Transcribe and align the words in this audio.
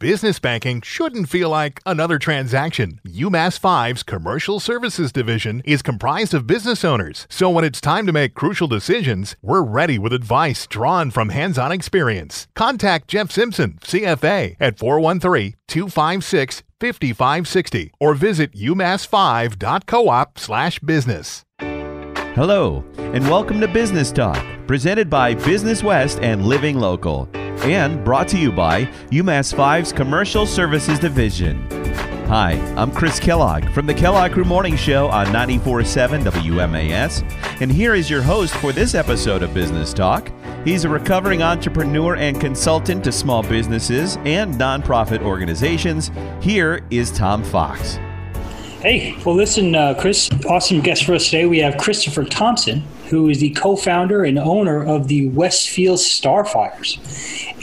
Business 0.00 0.38
banking 0.38 0.80
shouldn't 0.80 1.28
feel 1.28 1.50
like 1.50 1.82
another 1.84 2.20
transaction. 2.20 3.00
UMass 3.04 3.58
5's 3.58 4.04
Commercial 4.04 4.60
Services 4.60 5.10
Division 5.10 5.60
is 5.64 5.82
comprised 5.82 6.32
of 6.32 6.46
business 6.46 6.84
owners, 6.84 7.26
so 7.28 7.50
when 7.50 7.64
it's 7.64 7.80
time 7.80 8.06
to 8.06 8.12
make 8.12 8.32
crucial 8.32 8.68
decisions, 8.68 9.34
we're 9.42 9.60
ready 9.60 9.98
with 9.98 10.12
advice 10.12 10.68
drawn 10.68 11.10
from 11.10 11.30
hands 11.30 11.58
on 11.58 11.72
experience. 11.72 12.46
Contact 12.54 13.08
Jeff 13.08 13.32
Simpson, 13.32 13.80
CFA, 13.82 14.54
at 14.60 14.78
413 14.78 15.56
256 15.66 16.62
5560 16.78 17.92
or 17.98 18.14
visit 18.14 18.52
umass5.coop 18.52 20.38
slash 20.38 20.78
business. 20.78 21.44
Hello, 21.58 22.84
and 22.98 23.28
welcome 23.28 23.60
to 23.60 23.66
Business 23.66 24.12
Talk, 24.12 24.46
presented 24.68 25.08
by 25.08 25.34
Business 25.34 25.82
West 25.82 26.20
and 26.20 26.44
Living 26.44 26.78
Local 26.78 27.26
and 27.34 28.04
brought 28.04 28.28
to 28.28 28.38
you 28.38 28.52
by 28.52 28.84
UMass 29.10 29.52
5's 29.52 29.92
Commercial 29.92 30.44
Services 30.44 30.98
Division. 30.98 31.66
Hi, 32.28 32.52
I'm 32.76 32.92
Chris 32.92 33.18
Kellogg 33.18 33.70
from 33.70 33.86
the 33.86 33.94
Kellogg 33.94 34.32
Crew 34.32 34.44
Morning 34.44 34.76
Show 34.76 35.08
on 35.08 35.28
94.7 35.28 36.22
WMAS, 36.22 37.60
and 37.62 37.72
here 37.72 37.94
is 37.94 38.10
your 38.10 38.20
host 38.20 38.54
for 38.56 38.70
this 38.70 38.94
episode 38.94 39.42
of 39.42 39.54
Business 39.54 39.94
Talk. 39.94 40.30
He's 40.66 40.84
a 40.84 40.88
recovering 40.90 41.42
entrepreneur 41.42 42.16
and 42.16 42.38
consultant 42.38 43.02
to 43.04 43.12
small 43.12 43.42
businesses 43.42 44.18
and 44.26 44.54
nonprofit 44.56 45.22
organizations. 45.22 46.10
Here 46.42 46.84
is 46.90 47.10
Tom 47.10 47.42
Fox. 47.42 47.98
Hey, 48.80 49.16
well, 49.26 49.34
listen, 49.34 49.74
uh, 49.74 49.94
Chris, 49.94 50.30
awesome 50.48 50.80
guest 50.80 51.04
for 51.04 51.14
us 51.14 51.24
today. 51.24 51.46
We 51.46 51.58
have 51.58 51.76
Christopher 51.78 52.22
Thompson, 52.22 52.84
who 53.08 53.28
is 53.28 53.40
the 53.40 53.50
co 53.50 53.74
founder 53.74 54.22
and 54.22 54.38
owner 54.38 54.84
of 54.86 55.08
the 55.08 55.30
Westfield 55.30 55.98
Starfires. 55.98 56.96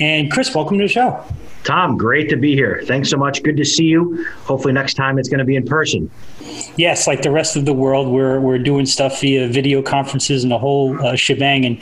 And 0.02 0.30
Chris, 0.30 0.54
welcome 0.54 0.78
to 0.78 0.84
the 0.84 0.90
show. 0.90 1.24
Tom, 1.64 1.98
great 1.98 2.28
to 2.32 2.36
be 2.36 2.54
here. 2.54 2.82
Thanks 2.84 3.10
so 3.10 3.16
much. 3.16 3.44
Good 3.44 3.56
to 3.56 3.64
see 3.64 3.86
you. 3.86 4.26
Hopefully, 4.44 4.74
next 4.74 4.96
time 4.96 5.18
it's 5.18 5.30
going 5.30 5.40
to 5.40 5.46
be 5.46 5.56
in 5.56 5.66
person. 5.66 6.12
Yes, 6.76 7.08
like 7.08 7.22
the 7.22 7.32
rest 7.32 7.56
of 7.56 7.64
the 7.64 7.74
world, 7.74 8.10
we're, 8.10 8.42
we're 8.42 8.60
doing 8.60 8.86
stuff 8.86 9.22
via 9.22 9.48
video 9.48 9.82
conferences 9.82 10.44
and 10.44 10.52
the 10.52 10.60
whole 10.60 11.02
uh, 11.02 11.16
shebang. 11.16 11.64
And 11.64 11.80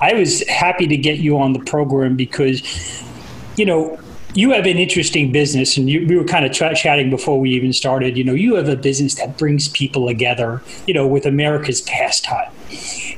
I 0.00 0.14
was 0.14 0.46
happy 0.46 0.86
to 0.86 0.96
get 0.96 1.18
you 1.18 1.40
on 1.40 1.54
the 1.54 1.60
program 1.60 2.14
because, 2.14 2.62
you 3.56 3.66
know, 3.66 3.98
you 4.36 4.50
have 4.52 4.66
an 4.66 4.76
interesting 4.76 5.32
business, 5.32 5.76
and 5.76 5.88
you, 5.88 6.06
we 6.06 6.16
were 6.16 6.24
kind 6.24 6.44
of 6.44 6.52
ch- 6.52 6.80
chatting 6.80 7.10
before 7.10 7.40
we 7.40 7.50
even 7.50 7.72
started. 7.72 8.16
You 8.16 8.24
know, 8.24 8.34
you 8.34 8.54
have 8.54 8.68
a 8.68 8.76
business 8.76 9.14
that 9.16 9.38
brings 9.38 9.68
people 9.68 10.06
together. 10.06 10.62
You 10.86 10.94
know, 10.94 11.06
with 11.06 11.26
America's 11.26 11.80
pastime 11.82 12.52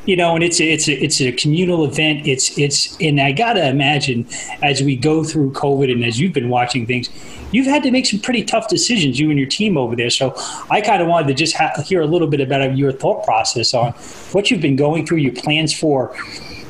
you 0.09 0.17
know, 0.17 0.35
and 0.35 0.43
it's 0.43 0.59
a, 0.59 0.65
it's 0.65 0.89
a, 0.89 0.93
it's 0.93 1.21
a 1.21 1.33
communal 1.33 1.85
event. 1.85 2.27
It's 2.27 2.57
it's 2.59 2.97
and 2.99 3.21
I 3.21 3.33
gotta 3.33 3.69
imagine 3.69 4.27
as 4.63 4.83
we 4.83 4.97
go 4.97 5.23
through 5.23 5.53
COVID 5.53 5.93
and 5.93 6.03
as 6.03 6.19
you've 6.19 6.33
been 6.33 6.49
watching 6.49 6.87
things, 6.87 7.11
you've 7.53 7.67
had 7.67 7.83
to 7.83 7.91
make 7.91 8.07
some 8.07 8.19
pretty 8.21 8.43
tough 8.43 8.69
decisions, 8.69 9.19
you 9.19 9.29
and 9.29 9.39
your 9.39 9.49
team 9.49 9.77
over 9.77 9.95
there. 9.95 10.09
So 10.09 10.35
I 10.71 10.81
kind 10.81 11.03
of 11.03 11.09
wanted 11.09 11.29
to 11.29 11.35
just 11.35 11.55
ha- 11.55 11.83
hear 11.85 12.01
a 12.01 12.07
little 12.07 12.29
bit 12.29 12.41
about 12.41 12.77
your 12.77 12.91
thought 12.91 13.25
process 13.25 13.75
on 13.75 13.93
what 14.33 14.51
you've 14.51 14.63
been 14.63 14.77
going 14.77 15.07
through, 15.07 15.19
your 15.19 15.35
plans 15.35 15.79
for 15.79 16.17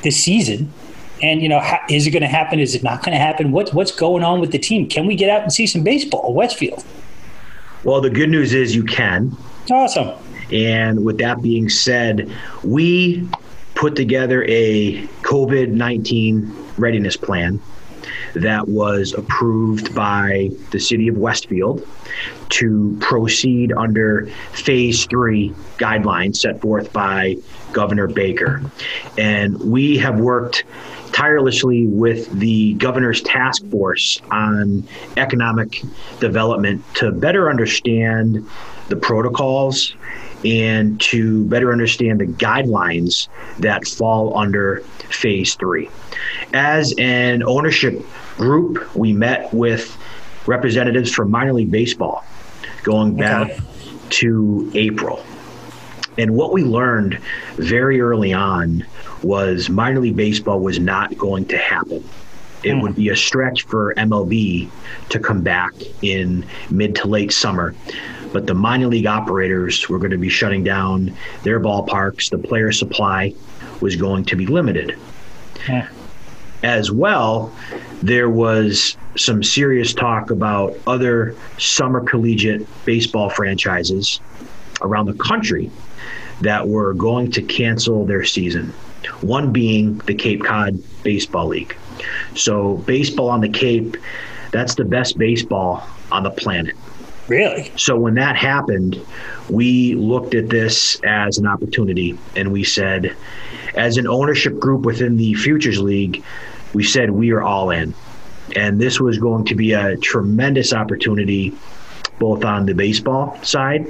this 0.03 0.17
season, 0.17 0.73
and 1.23 1.43
you 1.43 1.49
know, 1.49 1.61
ha- 1.61 1.85
is 1.89 2.07
it 2.07 2.11
going 2.11 2.23
to 2.23 2.29
happen? 2.29 2.59
Is 2.59 2.75
it 2.75 2.83
not 2.83 3.03
going 3.03 3.13
to 3.13 3.19
happen? 3.19 3.53
What's 3.53 3.73
what's 3.73 3.93
going 3.93 4.23
on 4.23 4.41
with 4.41 4.53
the 4.53 4.59
team? 4.59 4.89
Can 4.89 5.07
we 5.07 5.15
get 5.15 5.31
out 5.31 5.43
and 5.43 5.53
see 5.53 5.67
some 5.67 5.83
baseball, 5.83 6.35
Westfield? 6.35 6.85
Well, 7.85 8.01
the 8.01 8.11
good 8.11 8.31
news 8.31 8.55
is 8.55 8.75
you 8.75 8.85
can. 8.85 9.37
Awesome. 9.71 10.17
And 10.53 11.05
with 11.05 11.19
that 11.19 11.43
being 11.43 11.69
said, 11.69 12.31
we 12.65 13.29
put 13.75 13.95
together 13.95 14.45
a 14.49 15.03
COVID 15.23 15.69
19 15.69 16.55
readiness 16.77 17.17
plan 17.17 17.61
that 18.35 18.69
was 18.69 19.15
approved 19.15 19.95
by 19.95 20.51
the 20.71 20.79
city 20.79 21.09
of 21.09 21.17
Westfield 21.17 21.87
to 22.51 22.97
proceed 23.01 23.73
under 23.73 24.27
phase 24.53 25.07
three 25.07 25.55
guidelines 25.77 26.37
set 26.37 26.61
forth 26.61 26.93
by 26.93 27.37
Governor 27.73 28.07
Baker. 28.07 28.63
And 29.17 29.59
we 29.61 29.99
have 29.99 30.19
worked 30.19 30.65
tirelessly 31.13 31.87
with 31.87 32.31
the 32.39 32.75
governor's 32.75 33.23
task 33.23 33.65
force 33.71 34.21
on 34.31 34.87
economic 35.17 35.83
development 36.21 36.83
to 36.95 37.11
better 37.11 37.51
understand 37.51 38.47
the 38.89 38.97
protocols 38.97 39.95
and 40.45 41.01
to 41.01 41.45
better 41.47 41.73
understand 41.73 42.21
the 42.21 42.27
guidelines 42.27 43.29
that 43.59 43.87
fall 43.87 44.37
under 44.37 44.81
phase 45.11 45.55
three. 45.55 45.91
As 46.53 46.95
an 46.99 47.43
ownership 47.43 48.01
group, 48.37 48.95
we 48.95 49.13
met 49.13 49.53
with 49.53 49.97
representatives 50.47 51.13
from 51.13 51.31
minor 51.31 51.53
league 51.53 51.71
baseball 51.71 52.25
going 52.83 53.17
back 53.17 53.51
okay. 53.51 53.61
to 54.11 54.71
April. 54.75 55.25
And 56.17 56.35
what 56.35 56.53
we 56.53 56.65
learned 56.65 57.19
very 57.57 58.01
early 58.01 58.33
on 58.33 58.85
was 59.23 59.69
minor 59.69 60.01
league 60.01 60.17
baseball 60.17 60.61
was 60.61 60.79
not 60.79 61.17
going 61.17 61.47
to 61.47 61.59
happen. 61.59 62.09
It 62.65 62.71
mm. 62.71 62.83
would 62.83 62.97
be 62.97 63.09
a 63.11 63.17
stretch 63.17 63.63
for 63.63 63.95
MLB 63.95 64.69
to 65.11 65.19
come 65.19 65.43
back 65.43 65.75
in 66.03 66.45
mid 66.71 66.97
to 66.97 67.09
late 67.09 67.33
summer 67.33 67.75
but 68.33 68.47
the 68.47 68.55
minor 68.55 68.87
league 68.87 69.07
operators 69.07 69.89
were 69.89 69.99
going 69.99 70.11
to 70.11 70.19
be 70.19 70.29
shutting 70.29 70.65
down 70.65 71.15
their 71.43 71.61
ballparks. 71.61 72.31
The 72.31 72.39
player 72.39 72.73
supply 72.73 73.35
was 73.81 73.97
going 73.97 74.25
to 74.27 74.37
be 74.37 74.47
limited. 74.47 74.99
Yeah. 75.69 75.89
As 76.63 76.91
well, 76.91 77.53
there 78.03 78.29
was 78.29 78.97
some 79.17 79.43
serious 79.43 79.95
talk 79.95 80.31
about 80.31 80.77
other 80.87 81.37
summer 81.59 82.01
collegiate 82.01 82.67
baseball 82.85 83.31
franchises 83.31 84.21
around 84.83 85.07
the 85.07 85.15
country 85.15 85.71
that 86.41 86.67
were 86.69 86.95
going 86.95 87.31
to 87.33 87.43
cancel 87.43 88.05
their 88.05 88.25
season. 88.25 88.73
One 89.21 89.53
being 89.53 89.99
the 89.99 90.15
Cape 90.15 90.45
Cod 90.45 90.83
Baseball 91.03 91.49
League. 91.49 91.77
So, 92.35 92.77
baseball 92.79 93.31
on 93.31 93.41
the 93.41 93.49
Cape, 93.49 93.97
that's 94.53 94.75
the 94.75 94.85
best 94.85 95.19
baseball 95.19 95.85
on 96.11 96.23
the 96.23 96.31
planet. 96.31 96.77
Really? 97.29 97.71
So 97.77 97.97
when 97.97 98.15
that 98.15 98.37
happened, 98.37 99.01
we 99.51 99.95
looked 99.95 100.35
at 100.35 100.49
this 100.49 100.99
as 101.05 101.39
an 101.39 101.47
opportunity 101.47 102.19
and 102.35 102.51
we 102.51 102.65
said, 102.65 103.15
as 103.75 103.99
an 103.99 104.07
ownership 104.07 104.59
group 104.59 104.87
within 104.87 105.17
the 105.17 105.35
Futures 105.35 105.79
League, 105.79 106.25
we 106.73 106.83
said 106.83 107.11
we 107.11 107.31
are 107.31 107.43
all 107.43 107.71
in. 107.71 107.95
And 108.57 108.81
this 108.81 108.99
was 108.99 109.19
going 109.19 109.45
to 109.47 109.55
be 109.55 109.75
a 109.75 109.97
tremendous 109.99 110.73
opportunity, 110.73 111.53
both 112.19 112.45
on 112.45 112.65
the 112.65 112.73
baseball 112.75 113.39
side, 113.43 113.87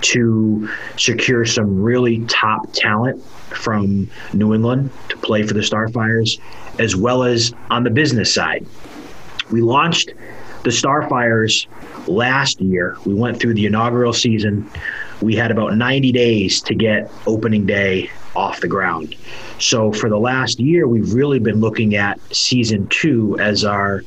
to 0.00 0.68
secure 0.96 1.44
some 1.44 1.80
really 1.80 2.24
top 2.26 2.72
talent 2.72 3.24
from 3.50 4.10
New 4.32 4.52
England 4.52 4.90
to 5.10 5.16
play 5.16 5.44
for 5.44 5.54
the 5.54 5.60
Starfires, 5.60 6.40
as 6.80 6.96
well 6.96 7.22
as 7.22 7.54
on 7.70 7.84
the 7.84 7.90
business 7.90 8.34
side. 8.34 8.66
We 9.52 9.60
launched 9.62 10.12
the 10.64 10.70
Starfires 10.70 11.66
last 12.08 12.60
year. 12.60 12.96
We 13.04 13.14
went 13.14 13.38
through 13.38 13.54
the 13.54 13.66
inaugural 13.66 14.12
season. 14.12 14.68
We 15.20 15.36
had 15.36 15.50
about 15.50 15.76
90 15.76 16.10
days 16.10 16.60
to 16.62 16.74
get 16.74 17.10
opening 17.26 17.66
day 17.66 18.10
off 18.34 18.60
the 18.60 18.68
ground. 18.68 19.14
So 19.60 19.92
for 19.92 20.08
the 20.08 20.18
last 20.18 20.58
year, 20.58 20.88
we've 20.88 21.12
really 21.12 21.38
been 21.38 21.60
looking 21.60 21.94
at 21.94 22.18
season 22.34 22.88
two 22.88 23.38
as 23.38 23.64
our 23.64 24.02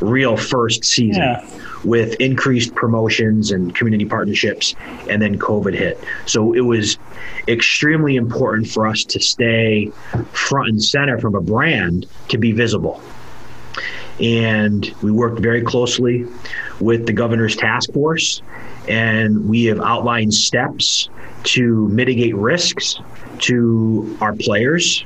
real 0.00 0.36
first 0.36 0.84
season. 0.84 1.22
Yeah. 1.22 1.48
With 1.82 2.12
increased 2.20 2.74
promotions 2.74 3.52
and 3.52 3.74
community 3.74 4.04
partnerships, 4.04 4.74
and 5.08 5.22
then 5.22 5.38
COVID 5.38 5.72
hit. 5.72 5.98
So 6.26 6.52
it 6.52 6.60
was 6.60 6.98
extremely 7.48 8.16
important 8.16 8.68
for 8.68 8.86
us 8.86 9.02
to 9.04 9.18
stay 9.18 9.90
front 10.32 10.68
and 10.68 10.84
center 10.84 11.18
from 11.18 11.34
a 11.34 11.40
brand 11.40 12.04
to 12.28 12.36
be 12.36 12.52
visible 12.52 13.00
and 14.20 14.94
we 15.02 15.10
worked 15.10 15.40
very 15.40 15.62
closely 15.62 16.26
with 16.80 17.06
the 17.06 17.12
governor's 17.12 17.56
task 17.56 17.92
force 17.92 18.42
and 18.88 19.48
we 19.48 19.64
have 19.64 19.80
outlined 19.80 20.34
steps 20.34 21.08
to 21.42 21.88
mitigate 21.88 22.34
risks 22.34 23.00
to 23.38 24.16
our 24.20 24.34
players 24.34 25.04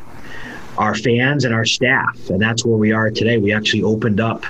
our 0.78 0.94
fans 0.94 1.44
and 1.44 1.54
our 1.54 1.64
staff. 1.64 2.30
And 2.30 2.40
that's 2.40 2.64
where 2.64 2.76
we 2.76 2.92
are 2.92 3.10
today. 3.10 3.38
We 3.38 3.52
actually 3.52 3.82
opened 3.82 4.20
up 4.20 4.44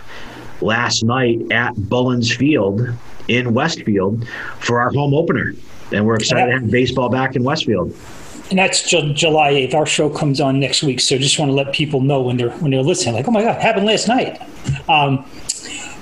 last 0.61 1.05
night 1.05 1.40
at 1.52 1.75
bullens 1.75 2.34
field 2.34 2.88
in 3.28 3.55
westfield 3.55 4.26
for 4.61 4.81
our 4.81 4.90
home 4.90 5.14
opener. 5.14 5.55
And 5.93 6.06
we're 6.06 6.16
excited 6.16 6.46
to 6.46 6.52
have 6.52 6.70
baseball 6.70 7.08
back 7.08 7.37
in 7.37 7.44
westfield 7.44 7.94
and 8.50 8.58
that's 8.58 8.88
Ju- 8.88 9.12
July 9.14 9.52
8th. 9.52 9.75
Our 9.75 9.87
show 9.87 10.11
comes 10.11 10.41
on 10.41 10.61
next 10.61 10.82
week, 10.82 11.00
so 11.00 11.17
just 11.19 11.38
want 11.38 11.49
to 11.49 11.55
let 11.55 11.73
people 11.73 12.00
know 12.00 12.20
when 12.20 12.37
they're 12.37 12.50
when 12.50 12.70
they're 12.70 12.82
listening. 12.82 13.14
Like, 13.14 13.29
oh 13.29 13.31
my 13.31 13.43
God, 13.43 13.61
happened 13.61 13.87
last 13.87 14.08
night. 14.08 14.41
Um, 14.88 15.25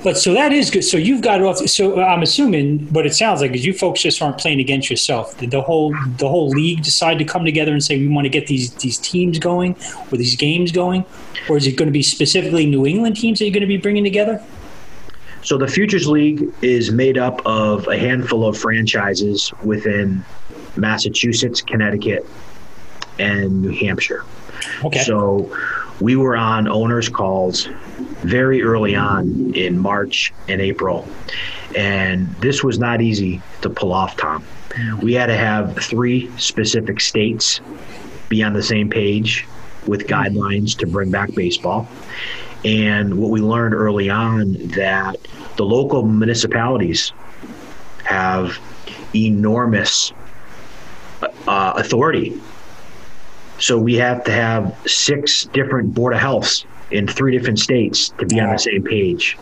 but 0.03 0.19
so 0.19 0.35
that 0.35 0.53
is 0.53 0.71
good. 0.71 0.83
So 0.83 0.97
you've 0.97 1.21
got 1.21 1.41
off. 1.43 1.59
So 1.69 2.03
I'm 2.03 2.23
assuming, 2.23 2.79
but 2.87 3.07
it 3.07 3.15
sounds 3.15 3.41
like 3.41 3.55
you 3.55 3.73
folks 3.73 4.03
just 4.03 4.21
aren't 4.21 4.39
playing 4.39 4.59
against 4.59 4.91
yourself. 4.91 5.39
Did 5.39 5.53
the 5.53 5.63
whole 5.63 5.95
the 6.17 6.29
whole 6.29 6.49
league 6.49 6.83
decide 6.83 7.19
to 7.19 7.25
come 7.25 7.45
together 7.45 7.73
and 7.73 7.83
say 7.83 7.99
we 7.99 8.09
want 8.09 8.25
to 8.25 8.29
get 8.29 8.49
these 8.49 8.75
these 8.75 8.99
teams 8.99 9.39
going 9.39 9.77
or 10.11 10.19
these 10.19 10.35
games 10.35 10.73
going, 10.73 11.05
or 11.49 11.57
is 11.57 11.67
it 11.67 11.77
going 11.77 11.87
to 11.87 11.93
be 11.93 12.03
specifically 12.03 12.67
New 12.67 12.85
England 12.87 13.17
teams 13.17 13.39
that 13.39 13.45
you're 13.45 13.53
going 13.53 13.61
to 13.61 13.67
be 13.67 13.77
bringing 13.77 14.05
together? 14.05 14.43
So 15.43 15.59
the 15.59 15.67
Futures 15.67 16.09
League 16.09 16.53
is 16.63 16.93
made 16.93 17.19
up 17.19 17.41
of 17.45 17.87
a 17.89 17.99
handful 17.99 18.47
of 18.47 18.57
franchises 18.57 19.53
within 19.65 20.25
Massachusetts, 20.77 21.61
Connecticut, 21.61 22.27
and 23.19 23.63
New 23.63 23.71
Hampshire. 23.71 24.25
Okay. 24.85 25.01
So 25.01 25.57
we 26.01 26.17
were 26.17 26.37
on 26.37 26.69
owners' 26.69 27.09
calls 27.09 27.69
very 28.23 28.63
early 28.63 28.95
on 28.95 29.55
in 29.55 29.79
March 29.79 30.33
and 30.49 30.61
April. 30.61 31.07
And 31.77 32.29
this 32.37 32.63
was 32.63 32.79
not 32.79 33.01
easy 33.01 33.41
to 33.63 33.71
pull 33.71 33.93
off, 33.93 34.17
Tom. 34.17 34.45
We 35.03 35.13
had 35.15 35.27
to 35.27 35.37
have 35.37 35.77
three 35.77 36.31
specific 36.39 37.01
states 37.01 37.61
be 38.29 38.43
on 38.43 38.55
the 38.55 38.63
same 38.63 38.89
page 38.89 39.47
with 39.87 40.07
guidelines 40.07 40.77
to 40.79 40.87
bring 40.87 41.11
back 41.11 41.35
baseball. 41.35 41.89
And 42.65 43.19
what 43.19 43.31
we 43.31 43.41
learned 43.41 43.75
early 43.75 44.09
on 44.09 44.53
that 44.69 45.17
the 45.57 45.65
local 45.65 46.05
municipalities 46.05 47.13
have 48.05 48.59
enormous 49.15 50.13
uh, 51.53 51.75
authority. 51.77 52.41
So 53.59 53.79
we 53.79 53.95
have 53.97 54.25
to 54.25 54.33
have 54.33 54.75
six 54.87 55.45
different 55.45 55.93
board 55.93 56.15
of 56.15 56.21
healths 56.21 56.65
in 56.91 57.07
three 57.07 57.37
different 57.37 57.59
states 57.59 58.09
to 58.19 58.25
be 58.25 58.41
on 58.41 58.51
the 58.51 58.59
same 58.59 58.83
page. 58.83 59.37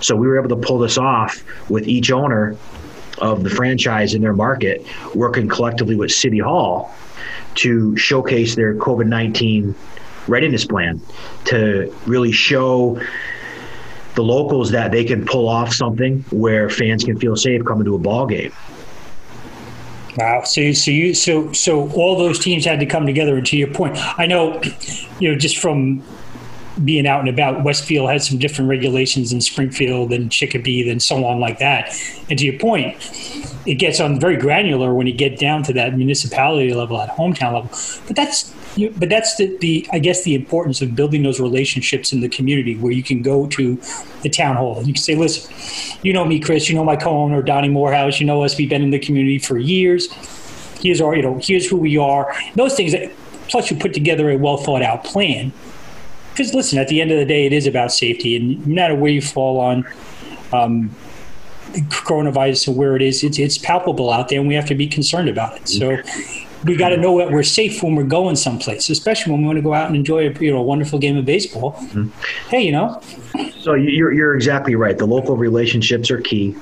So 0.00 0.14
we 0.14 0.28
were 0.28 0.38
able 0.38 0.50
to 0.50 0.68
pull 0.68 0.78
this 0.78 0.96
off 0.96 1.42
with 1.68 1.88
each 1.88 2.12
owner 2.12 2.56
of 3.18 3.42
the 3.42 3.50
franchise 3.50 4.14
in 4.14 4.22
their 4.22 4.32
market 4.32 4.86
working 5.16 5.48
collectively 5.48 5.96
with 5.96 6.12
City 6.12 6.38
Hall 6.38 6.94
to 7.56 7.96
showcase 7.96 8.54
their 8.54 8.76
COVID 8.76 9.08
19 9.08 9.74
readiness 10.28 10.64
plan 10.64 11.00
to 11.46 11.92
really 12.06 12.30
show 12.30 13.00
the 14.14 14.22
locals 14.22 14.70
that 14.70 14.92
they 14.92 15.04
can 15.04 15.26
pull 15.26 15.48
off 15.48 15.72
something 15.72 16.24
where 16.30 16.70
fans 16.70 17.02
can 17.02 17.18
feel 17.18 17.34
safe 17.34 17.64
coming 17.64 17.84
to 17.84 17.96
a 17.96 17.98
ball 17.98 18.26
game. 18.26 18.52
Wow. 20.18 20.42
So, 20.42 20.72
so 20.72 20.90
you, 20.90 21.14
so, 21.14 21.52
so 21.52 21.92
all 21.92 22.18
those 22.18 22.40
teams 22.40 22.64
had 22.64 22.80
to 22.80 22.86
come 22.86 23.06
together. 23.06 23.36
And 23.36 23.46
to 23.46 23.56
your 23.56 23.72
point, 23.72 23.96
I 24.18 24.26
know, 24.26 24.60
you 25.20 25.30
know, 25.30 25.38
just 25.38 25.58
from 25.58 26.02
being 26.84 27.06
out 27.06 27.20
and 27.20 27.28
about, 27.28 27.62
Westfield 27.62 28.10
has 28.10 28.28
some 28.28 28.36
different 28.36 28.68
regulations 28.68 29.32
in 29.32 29.40
Springfield 29.40 30.12
and 30.12 30.30
Chicopee 30.32 30.90
and 30.90 31.00
so 31.00 31.24
on 31.24 31.38
like 31.38 31.60
that. 31.60 31.96
And 32.28 32.36
to 32.36 32.44
your 32.44 32.58
point, 32.58 32.96
it 33.64 33.76
gets 33.76 34.00
on 34.00 34.18
very 34.18 34.36
granular 34.36 34.92
when 34.92 35.06
you 35.06 35.12
get 35.12 35.38
down 35.38 35.62
to 35.64 35.72
that 35.74 35.96
municipality 35.96 36.74
level, 36.74 37.00
at 37.00 37.10
hometown 37.10 37.52
level. 37.52 37.70
But 38.08 38.16
that's 38.16 38.52
you, 38.78 38.94
but 38.96 39.08
that's 39.08 39.36
the, 39.36 39.56
the 39.58 39.88
I 39.92 39.98
guess 39.98 40.24
the 40.24 40.34
importance 40.34 40.80
of 40.80 40.94
building 40.94 41.22
those 41.22 41.40
relationships 41.40 42.12
in 42.12 42.20
the 42.20 42.28
community 42.28 42.76
where 42.76 42.92
you 42.92 43.02
can 43.02 43.22
go 43.22 43.46
to 43.48 43.80
the 44.22 44.28
town 44.28 44.56
hall. 44.56 44.78
and 44.78 44.86
You 44.86 44.94
can 44.94 45.02
say, 45.02 45.14
listen, 45.14 45.98
you 46.02 46.12
know 46.12 46.24
me, 46.24 46.40
Chris. 46.40 46.68
You 46.68 46.76
know 46.76 46.84
my 46.84 46.96
co-owner, 46.96 47.42
Donnie 47.42 47.68
Morehouse. 47.68 48.20
You 48.20 48.26
know 48.26 48.42
us. 48.42 48.56
We've 48.56 48.68
been 48.68 48.82
in 48.82 48.90
the 48.90 48.98
community 48.98 49.38
for 49.38 49.58
years. 49.58 50.12
Here's 50.80 51.00
our, 51.00 51.14
you 51.14 51.22
know, 51.22 51.40
here's 51.42 51.68
who 51.68 51.76
we 51.76 51.98
are. 51.98 52.34
Those 52.54 52.74
things. 52.74 52.92
That, 52.92 53.12
plus, 53.48 53.70
you 53.70 53.76
put 53.76 53.94
together 53.94 54.30
a 54.30 54.36
well 54.36 54.56
thought 54.56 54.82
out 54.82 55.04
plan. 55.04 55.52
Because 56.30 56.54
listen, 56.54 56.78
at 56.78 56.88
the 56.88 57.00
end 57.00 57.10
of 57.10 57.18
the 57.18 57.24
day, 57.24 57.46
it 57.46 57.52
is 57.52 57.66
about 57.66 57.92
safety, 57.92 58.36
and 58.36 58.64
no 58.66 58.74
matter 58.74 58.94
where 58.94 59.10
you 59.10 59.22
fall 59.22 59.60
on. 59.60 59.86
Um, 60.52 60.94
coronavirus 61.68 62.68
and 62.68 62.76
where 62.76 62.96
it 62.96 63.02
is, 63.02 63.22
it's, 63.22 63.38
it's 63.38 63.58
palpable 63.58 64.10
out 64.10 64.28
there, 64.28 64.38
and 64.38 64.48
we 64.48 64.54
have 64.54 64.66
to 64.66 64.74
be 64.74 64.86
concerned 64.86 65.28
about 65.28 65.54
it. 65.56 65.68
So, 65.68 65.98
we 66.64 66.76
got 66.76 66.90
to 66.90 66.96
know 66.96 67.18
that 67.18 67.30
we're 67.30 67.42
safe 67.42 67.82
when 67.82 67.94
we're 67.94 68.04
going 68.04 68.36
someplace, 68.36 68.90
especially 68.90 69.32
when 69.32 69.42
we 69.42 69.46
want 69.46 69.56
to 69.58 69.62
go 69.62 69.74
out 69.74 69.86
and 69.86 69.96
enjoy 69.96 70.28
a 70.28 70.32
you 70.40 70.50
know 70.52 70.58
a 70.58 70.62
wonderful 70.62 70.98
game 70.98 71.16
of 71.16 71.24
baseball. 71.24 71.72
Mm-hmm. 71.72 72.08
Hey, 72.48 72.62
you 72.62 72.72
know. 72.72 73.00
So 73.60 73.74
you're 73.74 74.12
you're 74.12 74.34
exactly 74.34 74.74
right. 74.74 74.96
The 74.96 75.06
local 75.06 75.36
relationships 75.36 76.10
are 76.10 76.20
key, 76.20 76.56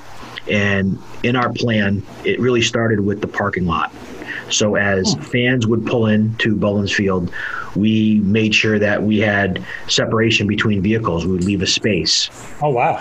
and 0.51 0.99
in 1.23 1.37
our 1.37 1.53
plan, 1.53 2.03
it 2.25 2.39
really 2.41 2.63
started 2.63 3.01
with 3.01 3.21
the 3.21 3.29
parking 3.29 3.67
lot. 3.67 3.93
So 4.51 4.77
as 4.77 5.15
hmm. 5.15 5.21
fans 5.23 5.67
would 5.67 5.87
pull 5.87 6.07
in 6.07 6.35
to 6.37 6.57
Bullens 6.57 6.93
Field, 6.93 7.33
we 7.75 8.21
made 8.21 8.55
sure 8.55 8.79
that 8.79 9.03
we 9.03 9.19
had 9.19 9.65
separation 9.89 10.47
between 10.47 10.83
vehicles. 10.83 11.27
We 11.27 11.33
would 11.33 11.45
leave 11.45 11.63
a 11.63 11.67
space. 11.67 12.31
Oh 12.63 12.71
wow! 12.71 12.97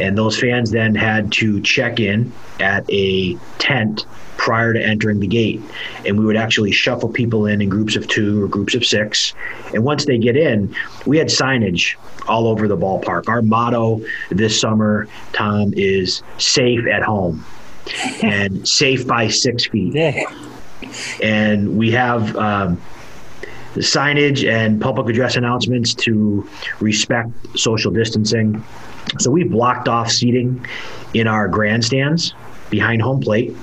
And 0.00 0.16
those 0.16 0.38
fans 0.38 0.70
then 0.70 0.94
had 0.94 1.32
to 1.32 1.60
check 1.62 2.00
in 2.00 2.32
at 2.60 2.84
a 2.90 3.36
tent 3.58 4.06
prior 4.40 4.72
to 4.72 4.82
entering 4.82 5.20
the 5.20 5.26
gate. 5.26 5.60
And 6.06 6.18
we 6.18 6.24
would 6.24 6.36
actually 6.36 6.72
shuffle 6.72 7.10
people 7.10 7.44
in 7.44 7.60
in 7.60 7.68
groups 7.68 7.94
of 7.94 8.08
two 8.08 8.42
or 8.42 8.48
groups 8.48 8.74
of 8.74 8.86
six. 8.86 9.34
And 9.74 9.84
once 9.84 10.06
they 10.06 10.16
get 10.16 10.34
in, 10.34 10.74
we 11.04 11.18
had 11.18 11.26
signage 11.26 11.96
all 12.26 12.46
over 12.46 12.66
the 12.66 12.76
ballpark. 12.76 13.28
Our 13.28 13.42
motto 13.42 14.00
this 14.30 14.58
summer, 14.58 15.08
Tom, 15.34 15.74
is 15.76 16.22
safe 16.38 16.86
at 16.86 17.02
home 17.02 17.44
and 18.22 18.66
safe 18.66 19.06
by 19.06 19.28
six 19.28 19.66
feet. 19.66 19.94
Yeah. 19.94 20.24
And 21.22 21.76
we 21.76 21.90
have 21.92 22.36
um, 22.36 22.80
the 23.74 23.80
signage 23.80 24.48
and 24.48 24.80
public 24.80 25.08
address 25.08 25.36
announcements 25.36 25.94
to 25.94 26.48
respect 26.80 27.30
social 27.56 27.90
distancing. 27.90 28.64
So 29.18 29.30
we 29.30 29.44
blocked 29.44 29.88
off 29.88 30.10
seating 30.10 30.64
in 31.14 31.26
our 31.26 31.48
grandstands 31.48 32.34
behind 32.70 33.02
home 33.02 33.20
plate. 33.20 33.54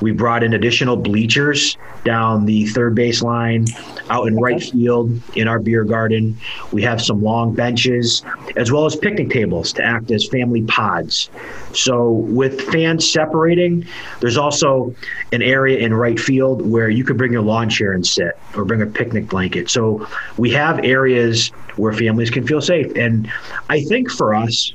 We 0.00 0.12
brought 0.12 0.42
in 0.42 0.54
additional 0.54 0.96
bleachers 0.96 1.76
down 2.04 2.44
the 2.44 2.66
third 2.66 2.94
base 2.94 3.22
line, 3.22 3.66
out 4.10 4.26
in 4.26 4.36
right 4.36 4.62
field 4.62 5.20
in 5.36 5.48
our 5.48 5.58
beer 5.58 5.84
garden. 5.84 6.36
We 6.72 6.82
have 6.82 7.00
some 7.00 7.22
long 7.22 7.54
benches, 7.54 8.22
as 8.56 8.70
well 8.70 8.84
as 8.84 8.96
picnic 8.96 9.30
tables 9.30 9.72
to 9.74 9.84
act 9.84 10.10
as 10.10 10.26
family 10.28 10.62
pods. 10.62 11.30
So, 11.72 12.10
with 12.10 12.60
fans 12.72 13.10
separating, 13.10 13.86
there's 14.20 14.36
also 14.36 14.94
an 15.32 15.42
area 15.42 15.78
in 15.78 15.94
right 15.94 16.18
field 16.18 16.66
where 16.66 16.88
you 16.88 17.04
could 17.04 17.16
bring 17.16 17.32
your 17.32 17.42
lawn 17.42 17.68
chair 17.68 17.92
and 17.92 18.06
sit, 18.06 18.38
or 18.56 18.64
bring 18.64 18.82
a 18.82 18.86
picnic 18.86 19.28
blanket. 19.28 19.70
So, 19.70 20.06
we 20.36 20.50
have 20.50 20.80
areas 20.84 21.48
where 21.76 21.92
families 21.92 22.30
can 22.30 22.46
feel 22.46 22.60
safe. 22.60 22.94
And 22.96 23.30
I 23.68 23.82
think 23.82 24.10
for 24.10 24.34
us, 24.34 24.74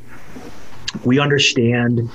we 1.06 1.20
understand 1.20 2.10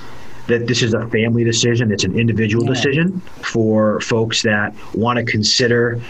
that 0.47 0.67
this 0.67 0.83
is 0.83 0.95
a 0.95 1.07
family 1.09 1.45
decision. 1.45 1.91
It's 1.93 2.05
an 2.05 2.19
individual 2.19 2.65
yeah. 2.65 2.75
decision 2.75 3.21
for 3.21 4.01
folks 4.01 4.43
that 4.43 4.75
want 4.95 5.19
to 5.19 5.25
consider 5.25 6.01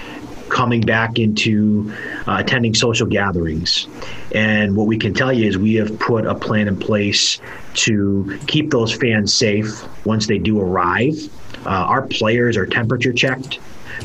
coming 0.49 0.81
back 0.81 1.19
into 1.19 1.93
uh, 2.29 2.37
attending 2.39 2.75
social 2.75 3.07
gatherings. 3.07 3.89
And 4.33 4.77
what 4.77 4.87
we 4.87 4.99
can 4.99 5.15
tell 5.15 5.33
you 5.33 5.49
is 5.49 5.59
we 5.59 5.75
have 5.75 5.99
put 5.99 6.27
a 6.27 6.35
plan 6.35 6.69
in 6.69 6.77
place 6.77 7.41
to 7.75 8.39
keep 8.47 8.71
those 8.71 8.93
fans 8.93 9.35
safe 9.35 9.83
once 10.05 10.27
they 10.27 10.39
do 10.39 10.61
arrive. 10.61 11.15
Uh, 11.67 11.70
our 11.70 12.03
players 12.03 12.56
are 12.56 12.67
temperature 12.67 13.13
checked 13.13 13.58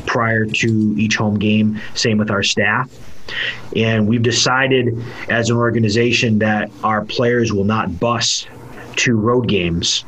prior 0.06 0.46
to 0.46 0.94
each 0.98 1.16
home 1.16 1.38
game, 1.38 1.80
same 1.94 2.18
with 2.18 2.30
our 2.30 2.42
staff. 2.42 2.90
And 3.76 4.08
we've 4.08 4.22
decided 4.22 5.00
as 5.28 5.50
an 5.50 5.56
organization 5.56 6.40
that 6.40 6.70
our 6.82 7.04
players 7.04 7.52
will 7.52 7.64
not 7.64 8.00
bus 8.00 8.46
to 8.96 9.14
road 9.14 9.46
games 9.46 10.04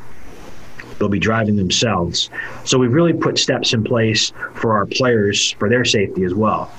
they'll 0.99 1.09
be 1.09 1.19
driving 1.19 1.55
themselves. 1.55 2.29
So 2.63 2.77
we've 2.77 2.93
really 2.93 3.13
put 3.13 3.37
steps 3.37 3.73
in 3.73 3.83
place 3.83 4.31
for 4.55 4.73
our 4.73 4.85
players 4.85 5.51
for 5.53 5.69
their 5.69 5.85
safety 5.85 6.23
as 6.23 6.33
well. 6.33 6.71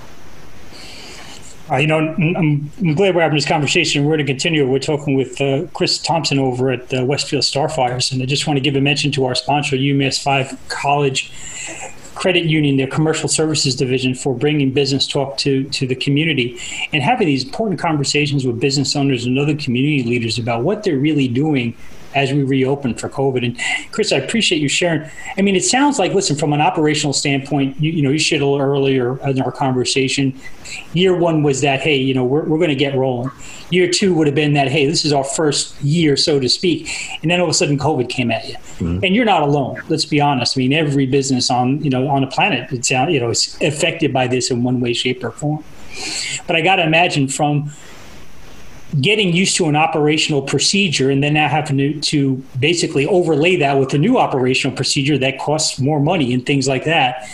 Uh, 1.71 1.77
you 1.77 1.87
know, 1.87 1.99
I'm, 1.99 2.71
I'm, 2.79 2.95
glad 2.95 3.15
we're 3.15 3.23
having 3.23 3.37
this 3.37 3.49
conversation. 3.49 4.05
We're 4.05 4.17
going 4.17 4.27
to 4.27 4.33
continue. 4.33 4.69
We're 4.69 4.79
talking 4.79 5.17
with 5.17 5.41
uh, 5.41 5.67
Chris 5.73 5.99
Thompson 5.99 6.39
over 6.39 6.71
at 6.71 6.93
uh, 6.93 7.07
Westfield 7.07 7.43
Starfires, 7.43 8.13
and 8.13 8.23
I 8.23 8.27
just 8.27 8.47
want 8.47 8.59
to 8.59 8.61
give 8.61 8.77
a 8.77 8.83
mention 8.83 9.11
to 9.13 9.25
our 9.25 9.35
sponsor, 9.35 9.77
UMass 9.77 10.23
Five 10.23 10.59
College 10.69 11.33
Credit 12.15 12.45
Union, 12.45 12.77
their 12.77 12.87
commercial 12.87 13.31
services 13.31 13.75
division, 13.75 14.15
for 14.15 14.35
bringing 14.35 14.73
business 14.73 15.07
talk 15.07 15.39
to 15.39 15.65
to 15.71 15.87
the 15.87 15.95
community 15.95 16.59
and 16.93 17.03
having 17.03 17.27
these 17.27 17.45
important 17.45 17.81
conversations 17.81 18.45
with 18.45 18.61
business 18.61 18.95
owners 18.95 19.25
and 19.25 19.39
other 19.39 19.57
community 19.57 20.03
leaders 20.03 20.39
about 20.39 20.65
what 20.65 20.85
they're 20.85 20.99
really 20.99 21.29
doing 21.29 21.75
as 22.15 22.33
we 22.33 22.43
reopen 22.43 22.95
for 22.95 23.09
COVID. 23.09 23.45
And 23.45 23.93
Chris, 23.93 24.13
I 24.13 24.17
appreciate 24.17 24.61
you 24.61 24.69
sharing. 24.69 25.09
I 25.37 25.43
mean, 25.43 25.57
it 25.57 25.65
sounds 25.65 25.99
like, 25.99 26.13
listen, 26.13 26.37
from 26.37 26.53
an 26.53 26.61
operational 26.61 27.13
standpoint, 27.13 27.81
you, 27.81 27.93
you 27.93 28.03
know, 28.03 28.11
you 28.11 28.19
shared 28.19 28.43
a 28.43 28.47
little 28.47 28.65
earlier 28.65 29.19
in 29.29 29.41
our 29.41 29.53
conversation. 29.53 30.39
Year 30.93 31.17
one 31.17 31.43
was 31.43 31.61
that, 31.61 31.81
hey, 31.81 31.97
you 31.97 32.15
know, 32.15 32.25
we're, 32.25 32.45
we're 32.45 32.59
going 32.59 32.71
to 32.71 32.77
get 32.77 32.95
rolling. 32.95 33.31
Year 33.71 33.91
two 33.91 34.15
would 34.15 34.27
have 34.27 34.37
been 34.37 34.55
that, 34.55 34.69
hey, 34.69 34.87
this 34.87 35.05
is 35.05 35.13
our 35.13 35.25
first 35.25 35.81
year, 35.83 36.17
so 36.17 36.39
to 36.39 36.49
speak. 36.49 36.91
And 37.23 37.31
then 37.31 37.41
all 37.41 37.47
of 37.47 37.51
a 37.51 37.55
sudden, 37.55 37.79
COVID 37.79 38.09
came 38.09 38.31
at 38.31 38.49
you, 38.49 38.55
mm-hmm. 38.55 39.05
and 39.05 39.15
you're 39.15 39.25
not 39.25 39.43
alone. 39.43 39.83
Let's 39.89 40.05
be 40.05 40.21
honest. 40.21 40.57
I 40.57 40.59
mean, 40.59 40.73
every 40.73 41.07
business 41.07 41.51
on 41.51 41.83
you 41.83 41.91
know 41.91 42.09
on 42.09 42.21
the 42.21 42.27
planet, 42.27 42.71
it's 42.73 42.91
you 42.91 43.21
know, 43.21 43.31
it's 43.31 43.61
affected 43.61 44.13
by 44.13 44.27
this 44.27 44.51
in 44.51 44.63
one 44.63 44.81
way, 44.81 44.93
shape, 44.93 45.25
or 45.25 45.31
form. 45.31 45.65
But 46.47 46.57
I 46.57 46.61
got 46.61 46.77
to 46.77 46.85
imagine 46.85 47.29
from 47.29 47.73
getting 49.01 49.33
used 49.33 49.57
to 49.57 49.67
an 49.67 49.77
operational 49.77 50.43
procedure 50.43 51.11
and 51.11 51.23
then 51.23 51.35
now 51.35 51.49
having 51.49 51.79
to, 51.79 52.01
to 52.01 52.37
basically 52.59 53.07
overlay 53.07 53.57
that 53.57 53.79
with 53.79 53.93
a 53.95 53.99
new 53.99 54.19
operational 54.19 54.77
procedure 54.77 55.19
that 55.19 55.39
costs 55.39 55.79
more 55.79 56.01
money 56.01 56.33
and 56.33 56.47
things 56.47 56.69
like 56.69 56.85
that. 56.85 57.29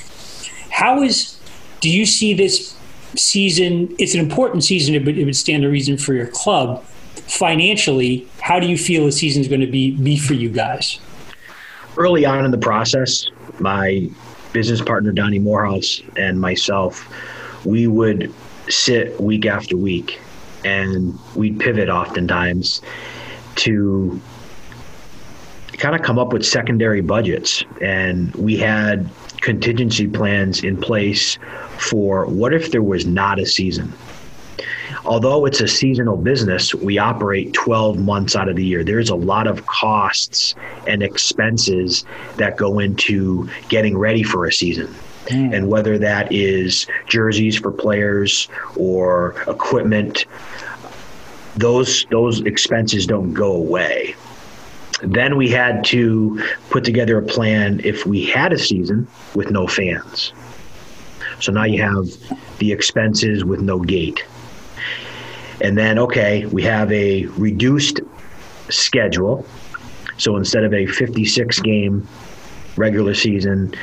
How 0.71 1.03
is, 1.03 1.39
do 1.81 1.91
you 1.91 2.07
see 2.07 2.35
this 2.35 2.77
season? 3.17 3.95
It's 3.99 4.15
an 4.15 4.21
important 4.21 4.65
season, 4.65 5.03
but 5.05 5.17
it 5.17 5.25
would 5.25 5.37
stand 5.37 5.65
a 5.65 5.69
reason 5.69 5.99
for 5.99 6.15
your 6.15 6.29
club 6.29 6.85
financially, 7.31 8.27
how 8.41 8.59
do 8.59 8.67
you 8.67 8.77
feel 8.77 9.07
the 9.07 9.13
season 9.13 9.41
is 9.41 9.49
going 9.49 9.61
to 9.61 9.67
be 9.67 9.93
be 9.93 10.19
for 10.19 10.35
you 10.35 10.49
guys? 10.49 10.99
Early 11.97 12.25
on 12.25 12.45
in 12.45 12.51
the 12.51 12.59
process, 12.59 13.27
my 13.59 14.11
business 14.53 14.81
partner 14.81 15.13
Donnie 15.13 15.39
Morehouse 15.39 16.03
and 16.17 16.41
myself, 16.41 17.07
we 17.65 17.87
would 17.87 18.33
sit 18.69 19.21
week 19.21 19.47
after 19.47 19.77
week, 19.77 20.21
and 20.65 21.19
we'd 21.35 21.59
pivot 21.59 21.89
oftentimes 21.89 22.83
to 23.57 24.21
kind 25.73 25.95
of 25.95 26.03
come 26.03 26.19
up 26.19 26.33
with 26.33 26.45
secondary 26.45 27.01
budgets, 27.01 27.65
and 27.81 28.35
we 28.35 28.57
had 28.57 29.09
contingency 29.41 30.07
plans 30.07 30.63
in 30.63 30.77
place 30.77 31.39
for 31.79 32.27
what 32.27 32.53
if 32.53 32.71
there 32.71 32.83
was 32.83 33.07
not 33.07 33.39
a 33.39 33.47
season 33.47 33.93
although 35.05 35.47
it's 35.47 35.61
a 35.61 35.69
seasonal 35.69 36.17
business, 36.17 36.75
we 36.75 36.99
operate 36.99 37.53
12 37.53 37.99
months 37.99 38.37
out 38.37 38.49
of 38.49 38.57
the 38.57 38.65
year. 38.65 38.85
There's 38.85 39.11
a 39.11 39.15
lot 39.15 39.47
of 39.47 39.67
costs 39.67 40.55
and 40.87 41.03
expenses 41.03 42.05
that 42.37 42.57
go 42.57 42.79
into 42.79 43.49
getting 43.69 43.97
ready 43.97 44.23
for 44.23 44.47
a 44.47 44.53
season. 44.53 44.95
Mm. 45.27 45.55
And 45.55 45.69
whether 45.69 45.99
that 45.99 46.33
is 46.33 46.87
jerseys 47.07 47.59
for 47.59 47.71
players 47.71 48.49
or 48.77 49.35
equipment, 49.47 50.27
those 51.57 52.07
those 52.11 52.41
expenses 52.41 53.07
don't 53.07 53.33
go 53.33 53.53
away. 53.53 54.15
Then 55.03 55.37
we 55.37 55.49
had 55.49 55.85
to 55.87 56.43
put 56.69 56.85
together 56.85 57.19
a 57.19 57.23
plan 57.23 57.81
if 57.85 58.07
we 58.07 58.25
had 58.27 58.53
a 58.53 58.59
season 58.59 59.09
with 59.35 59.51
no 59.51 59.67
fans. 59.67 60.33
So 61.41 61.53
now 61.53 61.65
you 61.65 61.81
have 61.83 62.07
the 62.59 62.71
expenses 62.71 63.45
with 63.45 63.61
no 63.61 63.79
gate. 63.81 64.25
And 65.63 65.77
then, 65.77 65.99
okay, 65.99 66.47
we 66.47 66.63
have 66.63 66.93
a 66.93 67.27
reduced 67.27 68.01
schedule. 68.69 69.47
So 70.19 70.37
instead 70.37 70.65
of 70.65 70.75
a 70.75 70.87
56 70.87 71.61
game 71.61 72.07
regular 72.77 73.15
season, 73.15 73.75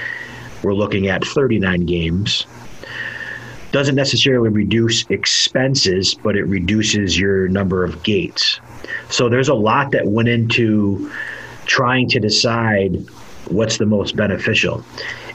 we're 0.64 0.74
looking 0.74 1.08
at 1.08 1.24
39 1.24 1.86
games. 1.86 2.46
Doesn't 3.72 3.96
necessarily 3.96 4.50
reduce 4.50 5.06
expenses, 5.10 6.16
but 6.16 6.36
it 6.36 6.44
reduces 6.44 7.20
your 7.20 7.48
number 7.50 7.84
of 7.84 8.02
gates. 8.04 8.60
So 9.10 9.30
there's 9.30 9.50
a 9.50 9.54
lot 9.54 9.92
that 9.92 10.08
went 10.08 10.30
into 10.30 11.12
trying 11.66 12.10
to 12.10 12.20
decide 12.20 13.06
what's 13.50 13.78
the 13.78 13.86
most 13.86 14.16
beneficial. 14.16 14.84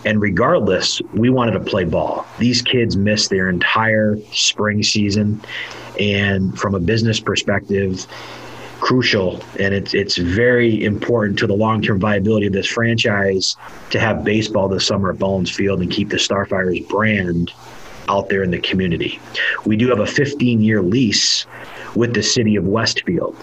And 0.05 0.21
regardless, 0.21 1.01
we 1.13 1.31
wanted 1.31 1.53
to 1.53 1.61
play 1.61 1.85
ball. 1.85 2.27
These 2.39 2.63
kids 2.63 2.97
missed 2.97 3.31
their 3.31 3.49
entire 3.49 4.19
spring 4.33 4.83
season 4.83 5.41
and 6.01 6.59
from 6.59 6.75
a 6.75 6.81
business 6.81 7.21
perspective, 7.21 8.07
crucial 8.83 9.41
and 9.61 9.73
it's 9.73 9.95
it's 9.95 10.17
very 10.17 10.85
important 10.85 11.39
to 11.39 11.47
the 11.47 11.55
long-term 11.55 12.01
viability 12.01 12.47
of 12.49 12.53
this 12.53 12.67
franchise 12.67 13.57
to 13.91 14.01
have 14.01 14.25
baseball 14.25 14.69
this 14.69 14.85
summer 14.85 15.13
at 15.13 15.19
Bullens 15.19 15.55
Field 15.55 15.81
and 15.81 15.89
keep 15.89 16.09
the 16.09 16.17
Starfires 16.17 16.87
brand 16.89 17.53
out 18.09 18.29
there 18.29 18.43
in 18.43 18.51
the 18.51 18.59
community. 18.59 19.21
We 19.65 19.77
do 19.77 19.89
have 19.89 20.01
a 20.01 20.11
15-year 20.21 20.83
lease 20.83 21.47
with 21.95 22.13
the 22.13 22.23
city 22.25 22.57
of 22.57 22.65
Westfield. 22.67 23.37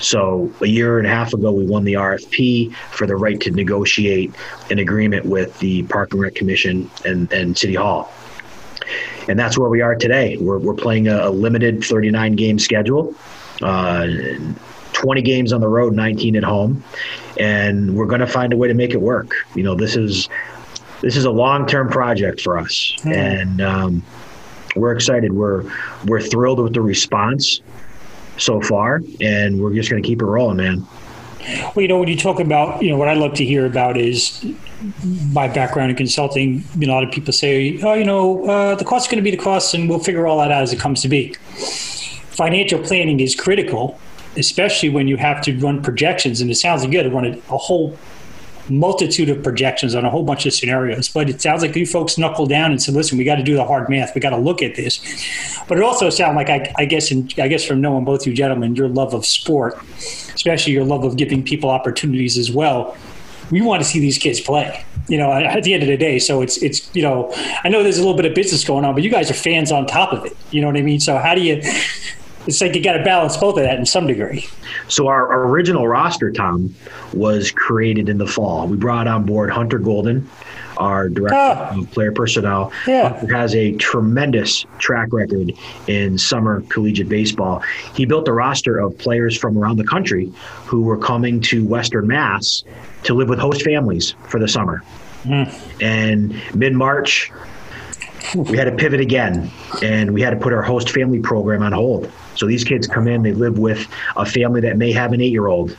So 0.00 0.50
a 0.62 0.66
year 0.66 0.96
and 0.96 1.06
a 1.06 1.10
half 1.10 1.34
ago, 1.34 1.52
we 1.52 1.66
won 1.66 1.84
the 1.84 1.94
RFP 1.94 2.74
for 2.92 3.06
the 3.06 3.16
right 3.16 3.38
to 3.42 3.50
negotiate 3.50 4.34
an 4.70 4.78
agreement 4.78 5.26
with 5.26 5.58
the 5.58 5.82
Park 5.84 6.14
and 6.14 6.22
Rec 6.22 6.34
Commission 6.34 6.90
and, 7.04 7.30
and 7.30 7.56
City 7.58 7.74
Hall 7.74 8.10
and 9.28 9.36
that's 9.36 9.58
where 9.58 9.68
we 9.68 9.80
are 9.80 9.96
today. 9.96 10.36
We're, 10.36 10.58
we're 10.58 10.74
playing 10.74 11.08
a, 11.08 11.28
a 11.28 11.30
limited 11.30 11.82
39 11.82 12.36
game 12.36 12.60
schedule, 12.60 13.12
uh, 13.60 14.06
20 14.96 15.22
games 15.22 15.52
on 15.52 15.60
the 15.60 15.68
road, 15.68 15.94
19 15.94 16.36
at 16.36 16.42
home, 16.42 16.82
and 17.38 17.94
we're 17.94 18.06
going 18.06 18.20
to 18.20 18.26
find 18.26 18.52
a 18.52 18.56
way 18.56 18.66
to 18.66 18.74
make 18.74 18.92
it 18.92 19.00
work. 19.00 19.34
You 19.54 19.62
know, 19.62 19.74
this 19.74 19.94
is 19.94 20.28
this 21.02 21.16
is 21.16 21.26
a 21.26 21.30
long 21.30 21.66
term 21.66 21.90
project 21.90 22.40
for 22.40 22.58
us, 22.58 22.94
mm. 23.00 23.14
and 23.14 23.60
um, 23.60 24.02
we're 24.74 24.92
excited. 24.92 25.32
We're 25.32 25.70
we're 26.06 26.22
thrilled 26.22 26.60
with 26.60 26.72
the 26.72 26.80
response 26.80 27.60
so 28.38 28.60
far, 28.60 29.02
and 29.20 29.60
we're 29.60 29.74
just 29.74 29.90
going 29.90 30.02
to 30.02 30.06
keep 30.06 30.22
it 30.22 30.24
rolling, 30.24 30.56
man. 30.56 30.86
Well, 31.74 31.82
you 31.82 31.88
know, 31.88 31.98
when 31.98 32.08
you 32.08 32.16
talk 32.16 32.40
about, 32.40 32.82
you 32.82 32.90
know, 32.90 32.96
what 32.96 33.08
I 33.08 33.14
love 33.14 33.34
to 33.34 33.44
hear 33.44 33.66
about 33.66 33.96
is 33.96 34.44
my 35.30 35.46
background 35.46 35.90
in 35.90 35.96
consulting. 35.96 36.64
You 36.76 36.86
know, 36.86 36.94
a 36.94 36.96
lot 36.96 37.04
of 37.04 37.12
people 37.12 37.32
say, 37.32 37.78
oh, 37.82 37.94
you 37.94 38.04
know, 38.04 38.48
uh, 38.48 38.74
the 38.74 38.84
cost 38.84 39.06
is 39.06 39.10
going 39.10 39.22
to 39.22 39.30
be 39.30 39.36
the 39.36 39.42
cost, 39.42 39.74
and 39.74 39.88
we'll 39.88 40.00
figure 40.00 40.26
all 40.26 40.38
that 40.38 40.50
out 40.50 40.62
as 40.62 40.72
it 40.72 40.80
comes 40.80 41.02
to 41.02 41.08
be. 41.08 41.34
Financial 41.34 42.80
planning 42.80 43.20
is 43.20 43.34
critical, 43.34 44.00
especially 44.36 44.88
when 44.88 45.08
you 45.08 45.16
have 45.16 45.42
to 45.42 45.58
run 45.58 45.82
projections. 45.82 46.40
And 46.40 46.50
it 46.50 46.56
sounds 46.56 46.82
like 46.82 46.92
you 46.92 47.02
to 47.02 47.10
run 47.10 47.24
a, 47.24 47.36
a 47.52 47.58
whole 47.58 47.96
multitude 48.68 49.28
of 49.28 49.42
projections 49.42 49.94
on 49.94 50.04
a 50.04 50.10
whole 50.10 50.24
bunch 50.24 50.46
of 50.46 50.52
scenarios. 50.52 51.08
But 51.08 51.30
it 51.30 51.40
sounds 51.40 51.62
like 51.62 51.76
you 51.76 51.86
folks 51.86 52.18
knuckle 52.18 52.46
down 52.46 52.70
and 52.70 52.82
said, 52.82 52.94
"Listen, 52.94 53.18
we 53.18 53.24
got 53.24 53.36
to 53.36 53.42
do 53.42 53.54
the 53.54 53.64
hard 53.64 53.88
math. 53.88 54.14
We 54.14 54.20
got 54.20 54.30
to 54.30 54.36
look 54.36 54.62
at 54.62 54.74
this." 54.74 55.00
But 55.68 55.78
it 55.78 55.84
also 55.84 56.10
sounds 56.10 56.36
like 56.36 56.48
I, 56.48 56.72
I 56.76 56.84
guess, 56.84 57.10
in, 57.10 57.28
I 57.38 57.48
guess 57.48 57.64
from 57.64 57.80
knowing 57.80 58.04
both 58.04 58.26
you 58.26 58.32
gentlemen, 58.32 58.76
your 58.76 58.88
love 58.88 59.14
of 59.14 59.24
sport, 59.24 59.78
especially 59.98 60.72
your 60.72 60.84
love 60.84 61.04
of 61.04 61.16
giving 61.16 61.42
people 61.42 61.70
opportunities 61.70 62.38
as 62.38 62.50
well. 62.50 62.96
We 63.50 63.60
want 63.60 63.82
to 63.82 63.88
see 63.88 64.00
these 64.00 64.18
kids 64.18 64.40
play. 64.40 64.84
You 65.08 65.18
know, 65.18 65.32
at 65.32 65.62
the 65.62 65.72
end 65.72 65.84
of 65.84 65.88
the 65.88 65.96
day, 65.96 66.18
so 66.18 66.42
it's 66.42 66.56
it's 66.58 66.90
you 66.94 67.02
know, 67.02 67.32
I 67.62 67.68
know 67.68 67.82
there's 67.82 67.98
a 67.98 68.00
little 68.00 68.16
bit 68.16 68.26
of 68.26 68.34
business 68.34 68.64
going 68.64 68.84
on, 68.84 68.94
but 68.94 69.04
you 69.04 69.10
guys 69.10 69.30
are 69.30 69.34
fans 69.34 69.70
on 69.70 69.86
top 69.86 70.12
of 70.12 70.24
it. 70.24 70.36
You 70.50 70.60
know 70.60 70.66
what 70.66 70.76
I 70.76 70.82
mean? 70.82 70.98
So 70.98 71.16
how 71.18 71.34
do 71.34 71.42
you 71.42 71.62
it's 72.46 72.60
like 72.60 72.74
you 72.74 72.82
got 72.82 72.94
to 72.94 73.04
balance 73.04 73.36
both 73.36 73.56
of 73.56 73.64
that 73.64 73.78
in 73.78 73.86
some 73.86 74.06
degree. 74.06 74.46
So 74.88 75.08
our 75.08 75.46
original 75.46 75.88
roster, 75.88 76.30
Tom, 76.30 76.74
was 77.12 77.50
created 77.50 78.08
in 78.08 78.18
the 78.18 78.26
fall. 78.26 78.66
We 78.68 78.76
brought 78.76 79.08
on 79.08 79.24
board 79.24 79.50
Hunter 79.50 79.78
Golden, 79.78 80.28
our 80.76 81.08
director 81.08 81.36
ah, 81.36 81.78
of 81.78 81.90
player 81.90 82.12
personnel. 82.12 82.72
Yeah. 82.86 83.18
Hunter 83.18 83.34
has 83.34 83.54
a 83.54 83.72
tremendous 83.76 84.64
track 84.78 85.12
record 85.12 85.52
in 85.88 86.18
summer 86.18 86.62
collegiate 86.68 87.08
baseball. 87.08 87.62
He 87.94 88.04
built 88.04 88.28
a 88.28 88.32
roster 88.32 88.78
of 88.78 88.96
players 88.98 89.36
from 89.36 89.58
around 89.58 89.78
the 89.78 89.86
country 89.86 90.32
who 90.66 90.82
were 90.82 90.98
coming 90.98 91.40
to 91.42 91.64
Western 91.66 92.06
Mass 92.06 92.62
to 93.04 93.14
live 93.14 93.28
with 93.28 93.38
host 93.38 93.62
families 93.62 94.14
for 94.28 94.38
the 94.38 94.48
summer. 94.48 94.82
Mm. 95.24 95.82
And 95.82 96.54
mid 96.54 96.74
March, 96.74 97.32
we 98.34 98.56
had 98.56 98.64
to 98.64 98.72
pivot 98.72 99.00
again 99.00 99.50
and 99.82 100.12
we 100.12 100.20
had 100.20 100.30
to 100.30 100.36
put 100.36 100.52
our 100.52 100.62
host 100.62 100.90
family 100.90 101.20
program 101.20 101.62
on 101.62 101.72
hold. 101.72 102.10
So 102.36 102.46
these 102.46 102.64
kids 102.64 102.86
come 102.86 103.08
in, 103.08 103.22
they 103.22 103.32
live 103.32 103.58
with 103.58 103.86
a 104.16 104.24
family 104.24 104.60
that 104.62 104.76
may 104.76 104.92
have 104.92 105.12
an 105.12 105.20
eight 105.20 105.32
year 105.32 105.46
old 105.46 105.76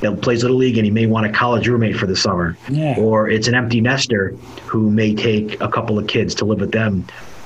that 0.00 0.22
plays 0.22 0.42
little 0.42 0.56
league 0.56 0.78
and 0.78 0.84
he 0.84 0.90
may 0.90 1.06
want 1.06 1.26
a 1.26 1.30
college 1.30 1.68
roommate 1.68 1.96
for 1.96 2.06
the 2.06 2.16
summer. 2.16 2.56
Yeah. 2.68 2.96
Or 2.98 3.28
it's 3.28 3.48
an 3.48 3.54
empty 3.54 3.80
nester 3.80 4.30
who 4.66 4.90
may 4.90 5.14
take 5.14 5.60
a 5.60 5.68
couple 5.68 5.98
of 5.98 6.06
kids 6.06 6.34
to 6.36 6.44
live 6.44 6.60
with 6.60 6.72
them 6.72 7.04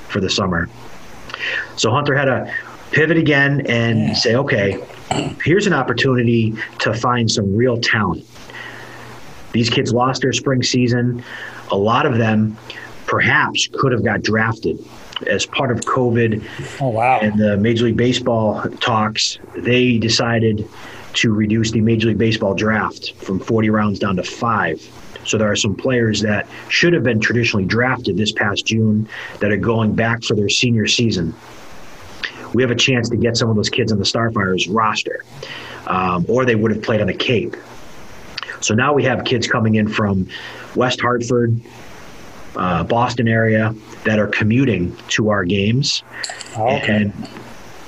for 0.08 0.20
the 0.20 0.30
summer. 0.30 0.68
So 1.76 1.90
Hunter 1.90 2.14
had 2.14 2.26
to 2.26 2.54
pivot 2.92 3.16
again 3.16 3.66
and 3.66 3.98
yeah. 3.98 4.14
say, 4.14 4.36
okay, 4.36 4.80
here's 5.44 5.66
an 5.66 5.72
opportunity 5.72 6.54
to 6.80 6.94
find 6.94 7.30
some 7.30 7.54
real 7.56 7.76
talent. 7.80 8.24
These 9.52 9.70
kids 9.70 9.92
lost 9.92 10.22
their 10.22 10.32
spring 10.32 10.62
season. 10.62 11.24
A 11.70 11.76
lot 11.76 12.06
of 12.06 12.18
them 12.18 12.56
perhaps 13.06 13.68
could 13.72 13.92
have 13.92 14.04
got 14.04 14.22
drafted 14.22 14.78
as 15.28 15.46
part 15.46 15.70
of 15.70 15.80
COVID. 15.80 16.44
Oh 16.80 16.90
wow! 16.90 17.20
And 17.20 17.38
the 17.38 17.56
Major 17.56 17.86
League 17.86 17.96
Baseball 17.96 18.62
talks, 18.80 19.38
they 19.56 19.98
decided 19.98 20.68
to 21.14 21.32
reduce 21.32 21.70
the 21.70 21.80
Major 21.80 22.08
League 22.08 22.18
Baseball 22.18 22.54
draft 22.54 23.14
from 23.14 23.38
40 23.38 23.70
rounds 23.70 23.98
down 23.98 24.16
to 24.16 24.22
five. 24.22 24.80
So 25.24 25.38
there 25.38 25.50
are 25.50 25.56
some 25.56 25.74
players 25.74 26.20
that 26.22 26.46
should 26.68 26.92
have 26.92 27.02
been 27.02 27.20
traditionally 27.20 27.64
drafted 27.64 28.16
this 28.16 28.32
past 28.32 28.66
June 28.66 29.08
that 29.40 29.50
are 29.50 29.56
going 29.56 29.94
back 29.94 30.22
for 30.22 30.34
their 30.34 30.48
senior 30.48 30.86
season. 30.86 31.34
We 32.52 32.62
have 32.62 32.70
a 32.70 32.76
chance 32.76 33.08
to 33.08 33.16
get 33.16 33.36
some 33.36 33.48
of 33.48 33.56
those 33.56 33.70
kids 33.70 33.90
on 33.90 33.98
the 33.98 34.04
Starfires 34.04 34.66
roster, 34.70 35.24
um, 35.86 36.24
or 36.28 36.44
they 36.44 36.54
would 36.54 36.70
have 36.72 36.82
played 36.82 37.00
on 37.00 37.06
the 37.06 37.14
Cape. 37.14 37.56
So 38.60 38.74
now 38.74 38.92
we 38.92 39.02
have 39.04 39.24
kids 39.24 39.46
coming 39.46 39.74
in 39.74 39.88
from 39.88 40.28
West 40.74 41.00
Hartford, 41.00 41.60
uh, 42.56 42.84
Boston 42.84 43.28
area 43.28 43.74
that 44.04 44.18
are 44.18 44.28
commuting 44.28 44.96
to 45.08 45.30
our 45.30 45.44
games. 45.44 46.02
Okay. 46.56 46.96
And 46.96 47.28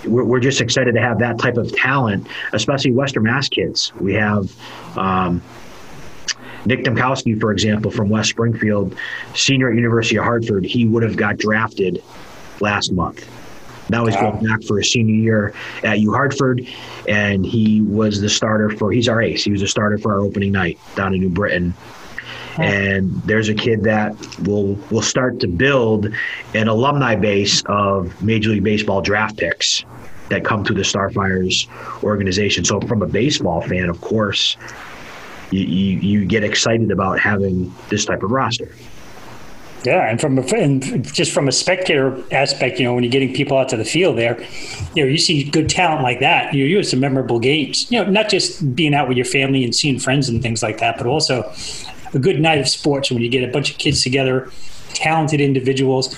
we're, 0.05 0.25
we're 0.25 0.41
just 0.41 0.61
excited 0.61 0.95
to 0.95 1.01
have 1.01 1.19
that 1.19 1.39
type 1.39 1.57
of 1.57 1.75
talent, 1.75 2.27
especially 2.53 2.93
Western 2.93 3.25
Mass 3.25 3.49
kids. 3.49 3.93
We 3.97 4.15
have 4.15 4.53
um, 4.97 5.43
Nick 6.65 6.85
Dombkowski, 6.85 7.41
for 7.41 7.53
example, 7.53 7.91
from 7.91 8.09
West 8.09 8.31
Springfield, 8.31 8.97
senior 9.35 9.71
at 9.71 9.77
University 9.77 10.17
of 10.17 10.25
Hartford. 10.25 10.65
He 10.65 10.87
would 10.87 11.03
have 11.03 11.17
got 11.17 11.39
drafted 11.39 12.03
last 12.61 12.93
month. 12.93 13.29
Now 13.89 14.05
he's 14.07 14.17
wow. 14.17 14.33
going 14.33 14.47
back 14.47 14.65
for 14.65 14.79
his 14.79 14.91
senior 14.91 15.15
year 15.15 15.55
at 15.85 16.01
U 16.01 16.13
Hartford, 16.13 16.67
and 17.09 17.47
he 17.47 17.83
was 17.83 18.21
the 18.21 18.29
starter 18.29 18.69
for. 18.69 18.91
He's 18.91 19.09
our 19.09 19.23
ace. 19.23 19.45
He 19.45 19.53
was 19.53 19.63
a 19.63 19.69
starter 19.69 19.97
for 19.97 20.13
our 20.13 20.21
opening 20.21 20.51
night 20.51 20.79
down 20.97 21.15
in 21.15 21.21
New 21.21 21.29
Britain 21.29 21.73
and 22.59 23.13
there's 23.23 23.49
a 23.49 23.55
kid 23.55 23.85
that 23.85 24.15
will 24.41 24.75
will 24.91 25.03
start 25.03 25.41
to 25.41 25.49
build 25.49 26.09
an 26.55 26.69
alumni 26.69 27.15
base 27.15 27.63
of 27.67 28.23
Major 28.23 28.51
League 28.51 28.65
Baseball 28.65 29.01
draft 29.03 29.37
picks 29.37 29.85
that 30.29 30.45
come 30.45 30.65
through 30.65 30.77
the 30.77 30.83
Starfires 30.83 31.69
organization. 32.03 32.65
So, 32.65 32.81
from 32.81 33.03
a 33.03 33.07
baseball 33.07 33.61
fan, 33.63 33.89
of 33.89 34.01
course, 34.01 34.57
you, 35.51 35.61
you, 35.61 35.99
you 35.99 36.25
get 36.25 36.43
excited 36.43 36.91
about 36.91 37.21
having 37.21 37.73
this 37.89 38.05
type 38.05 38.23
of 38.23 38.31
roster. 38.31 38.73
Yeah, 39.85 40.11
and 40.11 40.21
from 40.21 40.37
a, 40.37 40.43
and 40.57 41.05
just 41.05 41.31
from 41.31 41.47
a 41.47 41.53
spectator 41.53 42.21
aspect, 42.33 42.81
you 42.81 42.85
know, 42.85 42.95
when 42.95 43.05
you're 43.05 43.13
getting 43.13 43.33
people 43.33 43.57
out 43.57 43.69
to 43.69 43.77
the 43.77 43.85
field 43.85 44.19
there, 44.19 44.41
you 44.95 45.05
know, 45.05 45.09
you 45.09 45.19
see 45.19 45.45
good 45.45 45.69
talent 45.69 46.03
like 46.03 46.19
that. 46.21 46.53
You, 46.53 46.65
you 46.65 46.79
have 46.79 46.87
some 46.87 46.99
memorable 46.99 47.39
games. 47.39 47.91
You 47.93 48.03
know, 48.03 48.11
not 48.11 48.29
just 48.29 48.75
being 48.75 48.95
out 48.95 49.07
with 49.07 49.17
your 49.17 49.27
family 49.27 49.63
and 49.63 49.73
seeing 49.73 50.01
friends 50.01 50.29
and 50.29 50.43
things 50.43 50.61
like 50.61 50.79
that, 50.79 50.99
but 50.99 51.07
also 51.07 51.53
a 52.15 52.19
good 52.19 52.41
night 52.41 52.59
of 52.59 52.69
sports 52.69 53.11
when 53.11 53.23
you 53.23 53.29
get 53.29 53.49
a 53.49 53.53
bunch 53.53 53.71
of 53.71 53.79
kids 53.79 54.03
together, 54.03 54.51
talented 54.95 55.41
individuals. 55.41 56.15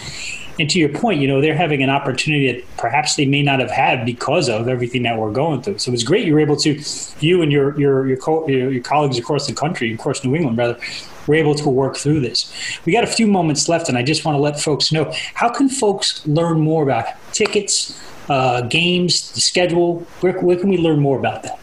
And 0.61 0.69
to 0.71 0.79
your 0.81 0.89
point, 0.89 1.21
you 1.21 1.29
know, 1.29 1.41
they're 1.41 1.57
having 1.57 1.85
an 1.85 1.91
opportunity 1.91 2.53
that 2.53 2.77
perhaps 2.77 3.15
they 3.15 3.27
may 3.27 3.43
not 3.43 3.61
have 3.61 3.71
had 3.71 4.05
because 4.05 4.49
of 4.49 4.67
everything 4.67 5.05
that 5.05 5.17
we're 5.17 5.31
going 5.31 5.63
through. 5.63 5.79
So 5.79 5.93
it's 5.93 6.03
great 6.03 6.27
you 6.27 6.35
were 6.35 6.41
able 6.41 6.57
to, 6.57 6.83
you 7.21 7.43
and 7.43 7.53
your 7.53 7.79
your 7.79 8.09
your, 8.09 8.17
co- 8.17 8.49
your 8.49 8.83
colleagues 8.83 9.19
across 9.19 9.47
the 9.47 9.53
country, 9.53 9.95
across 9.95 10.25
New 10.25 10.35
England, 10.35 10.59
rather, 10.59 10.77
we're 11.29 11.37
able 11.37 11.55
to 11.55 11.69
work 11.69 11.97
through 11.97 12.21
this. 12.21 12.53
We 12.85 12.93
got 12.93 13.05
a 13.05 13.09
few 13.09 13.29
moments 13.29 13.69
left, 13.69 13.89
and 13.89 13.97
I 13.97 14.03
just 14.03 14.25
want 14.25 14.35
to 14.35 14.41
let 14.41 14.59
folks 14.59 14.91
know 14.91 15.13
how 15.35 15.49
can 15.49 15.69
folks 15.69 16.27
learn 16.27 16.59
more 16.59 16.83
about 16.83 17.07
tickets, 17.33 18.03
uh, 18.29 18.63
games, 18.63 19.31
the 19.33 19.41
schedule. 19.41 20.01
Where, 20.21 20.41
where 20.41 20.57
can 20.57 20.71
we 20.71 20.79
learn 20.79 20.99
more 20.99 21.19
about 21.19 21.45
that? 21.45 21.61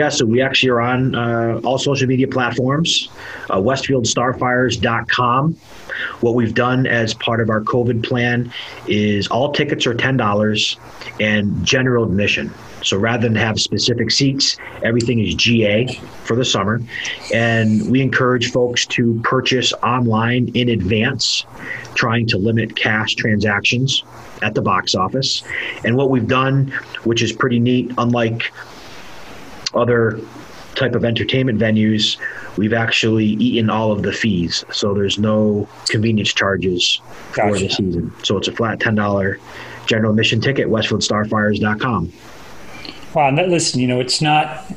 Yeah, 0.00 0.08
so 0.08 0.24
we 0.24 0.40
actually 0.40 0.70
are 0.70 0.80
on 0.80 1.14
uh, 1.14 1.60
all 1.62 1.76
social 1.76 2.06
media 2.06 2.26
platforms, 2.26 3.10
uh, 3.50 3.56
westfieldstarfires.com. 3.56 5.52
What 6.22 6.34
we've 6.34 6.54
done 6.54 6.86
as 6.86 7.12
part 7.12 7.42
of 7.42 7.50
our 7.50 7.60
COVID 7.60 8.02
plan 8.02 8.50
is 8.88 9.28
all 9.28 9.52
tickets 9.52 9.86
are 9.86 9.92
$10 9.94 10.78
and 11.20 11.66
general 11.66 12.04
admission. 12.04 12.50
So 12.82 12.96
rather 12.96 13.28
than 13.28 13.34
have 13.34 13.60
specific 13.60 14.10
seats, 14.10 14.56
everything 14.82 15.18
is 15.20 15.34
GA 15.34 15.86
for 16.24 16.34
the 16.34 16.46
summer. 16.46 16.80
And 17.34 17.90
we 17.90 18.00
encourage 18.00 18.52
folks 18.52 18.86
to 18.86 19.20
purchase 19.22 19.74
online 19.82 20.48
in 20.54 20.70
advance, 20.70 21.44
trying 21.94 22.26
to 22.28 22.38
limit 22.38 22.74
cash 22.74 23.16
transactions 23.16 24.02
at 24.40 24.54
the 24.54 24.62
box 24.62 24.94
office. 24.94 25.42
And 25.84 25.94
what 25.98 26.08
we've 26.08 26.26
done, 26.26 26.68
which 27.04 27.20
is 27.20 27.32
pretty 27.32 27.58
neat, 27.58 27.92
unlike 27.98 28.50
other 29.74 30.20
type 30.74 30.94
of 30.94 31.04
entertainment 31.04 31.58
venues, 31.58 32.16
we've 32.56 32.72
actually 32.72 33.26
eaten 33.26 33.68
all 33.70 33.92
of 33.92 34.02
the 34.02 34.12
fees. 34.12 34.64
So 34.72 34.94
there's 34.94 35.18
no 35.18 35.68
convenience 35.88 36.32
charges 36.32 37.00
gotcha. 37.32 37.52
for 37.52 37.58
the 37.58 37.68
season. 37.68 38.12
So 38.22 38.38
it's 38.38 38.48
a 38.48 38.52
flat 38.52 38.78
$10 38.78 39.38
general 39.86 40.12
admission 40.12 40.40
ticket, 40.40 40.68
westfieldstarfires.com. 40.68 42.12
Wow, 43.14 43.28
and 43.28 43.36
listen, 43.50 43.80
you 43.80 43.88
know, 43.88 43.98
it's 43.98 44.20
not, 44.20 44.70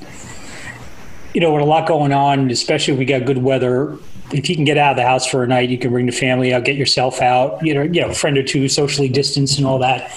you 1.34 1.42
know, 1.42 1.54
with 1.54 1.62
a 1.62 1.66
lot 1.66 1.88
going 1.88 2.12
on, 2.12 2.50
especially 2.50 2.94
if 2.94 3.00
we 3.00 3.06
got 3.06 3.26
good 3.26 3.38
weather. 3.38 3.98
If 4.32 4.50
you 4.50 4.56
can 4.56 4.64
get 4.64 4.78
out 4.78 4.92
of 4.92 4.98
the 4.98 5.04
house 5.04 5.28
for 5.28 5.44
a 5.44 5.48
night, 5.48 5.70
you 5.70 5.78
can 5.78 5.92
bring 5.92 6.06
the 6.06 6.12
family 6.12 6.54
out, 6.54 6.66
get 6.66 6.76
yourself 6.76 7.22
out, 7.22 7.64
you 7.66 7.74
know, 7.74 7.82
you 7.82 8.02
know, 8.02 8.14
friend 8.14 8.38
or 8.38 8.44
two, 8.44 8.68
socially 8.70 9.10
distance 9.10 9.58
and 9.58 9.68
all 9.68 9.80
that. 9.80 10.12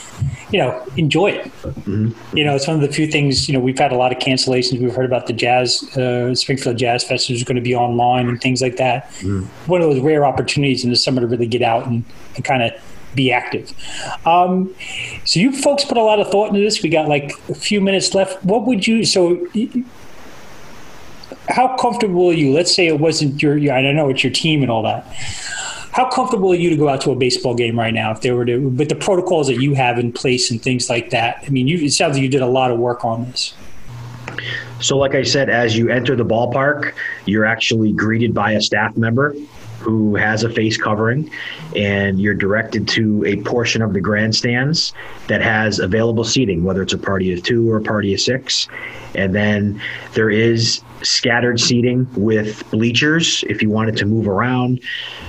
You 0.50 0.60
know, 0.60 0.86
enjoy 0.96 1.32
it. 1.32 1.44
Mm-hmm. 1.62 2.36
You 2.36 2.44
know, 2.44 2.54
it's 2.54 2.66
one 2.66 2.76
of 2.76 2.82
the 2.82 2.92
few 2.92 3.08
things. 3.08 3.48
You 3.48 3.54
know, 3.54 3.60
we've 3.60 3.78
had 3.78 3.92
a 3.92 3.96
lot 3.96 4.12
of 4.12 4.18
cancellations. 4.18 4.80
We've 4.80 4.94
heard 4.94 5.04
about 5.04 5.26
the 5.26 5.32
Jazz 5.32 5.82
uh, 5.96 6.34
Springfield 6.34 6.78
Jazz 6.78 7.04
Festival 7.04 7.36
is 7.36 7.44
going 7.44 7.56
to 7.56 7.62
be 7.62 7.74
online 7.74 8.28
and 8.28 8.40
things 8.40 8.62
like 8.62 8.76
that. 8.76 9.10
Mm-hmm. 9.10 9.42
One 9.70 9.82
of 9.82 9.90
those 9.90 10.00
rare 10.00 10.24
opportunities 10.24 10.84
in 10.84 10.90
the 10.90 10.96
summer 10.96 11.20
to 11.20 11.26
really 11.26 11.48
get 11.48 11.62
out 11.62 11.86
and, 11.86 12.04
and 12.36 12.44
kind 12.44 12.62
of 12.62 12.72
be 13.16 13.32
active. 13.32 13.72
Um, 14.26 14.72
so 15.24 15.40
you 15.40 15.50
folks 15.50 15.84
put 15.84 15.96
a 15.96 16.02
lot 16.02 16.20
of 16.20 16.30
thought 16.30 16.48
into 16.48 16.60
this. 16.60 16.82
We 16.82 16.90
got 16.90 17.08
like 17.08 17.32
a 17.48 17.54
few 17.54 17.80
minutes 17.80 18.14
left. 18.14 18.44
What 18.44 18.66
would 18.66 18.86
you 18.86 19.04
so? 19.04 19.46
How 21.48 21.76
comfortable 21.76 22.28
are 22.28 22.32
you? 22.32 22.52
Let's 22.52 22.74
say 22.74 22.86
it 22.86 22.98
wasn't 22.98 23.42
your. 23.42 23.54
I 23.72 23.82
don't 23.82 23.96
know 23.96 24.08
it's 24.08 24.24
your 24.24 24.32
team 24.32 24.62
and 24.62 24.70
all 24.70 24.82
that. 24.82 25.06
How 25.92 26.10
comfortable 26.10 26.52
are 26.52 26.56
you 26.56 26.68
to 26.68 26.76
go 26.76 26.88
out 26.88 27.00
to 27.02 27.10
a 27.10 27.16
baseball 27.16 27.54
game 27.54 27.78
right 27.78 27.94
now? 27.94 28.10
If 28.10 28.20
they 28.20 28.30
were 28.30 28.44
to, 28.44 28.58
with 28.68 28.90
the 28.90 28.96
protocols 28.96 29.46
that 29.46 29.60
you 29.60 29.72
have 29.74 29.98
in 29.98 30.12
place 30.12 30.50
and 30.50 30.62
things 30.62 30.90
like 30.90 31.08
that. 31.10 31.42
I 31.46 31.48
mean, 31.48 31.66
you, 31.66 31.78
it 31.78 31.92
sounds 31.92 32.14
like 32.14 32.22
you 32.22 32.28
did 32.28 32.42
a 32.42 32.46
lot 32.46 32.70
of 32.70 32.78
work 32.78 33.02
on 33.04 33.30
this. 33.30 33.54
So, 34.80 34.98
like 34.98 35.14
I 35.14 35.22
said, 35.22 35.48
as 35.48 35.76
you 35.76 35.88
enter 35.88 36.14
the 36.14 36.24
ballpark, 36.24 36.92
you're 37.24 37.46
actually 37.46 37.92
greeted 37.92 38.34
by 38.34 38.52
a 38.52 38.60
staff 38.60 38.94
member 38.96 39.34
who 39.80 40.16
has 40.16 40.42
a 40.42 40.50
face 40.50 40.76
covering, 40.76 41.30
and 41.74 42.20
you're 42.20 42.34
directed 42.34 42.88
to 42.88 43.24
a 43.24 43.36
portion 43.42 43.82
of 43.82 43.92
the 43.92 44.00
grandstands 44.00 44.92
that 45.28 45.42
has 45.42 45.78
available 45.78 46.24
seating, 46.24 46.64
whether 46.64 46.82
it's 46.82 46.92
a 46.92 46.98
party 46.98 47.32
of 47.32 47.42
two 47.42 47.70
or 47.70 47.76
a 47.76 47.82
party 47.82 48.14
of 48.14 48.20
six. 48.20 48.68
And 49.14 49.34
then 49.34 49.80
there 50.14 50.30
is 50.30 50.82
scattered 51.02 51.60
seating 51.60 52.08
with 52.16 52.68
bleachers 52.70 53.44
if 53.48 53.62
you 53.62 53.70
wanted 53.70 53.96
to 53.98 54.06
move 54.06 54.26
around. 54.26 54.80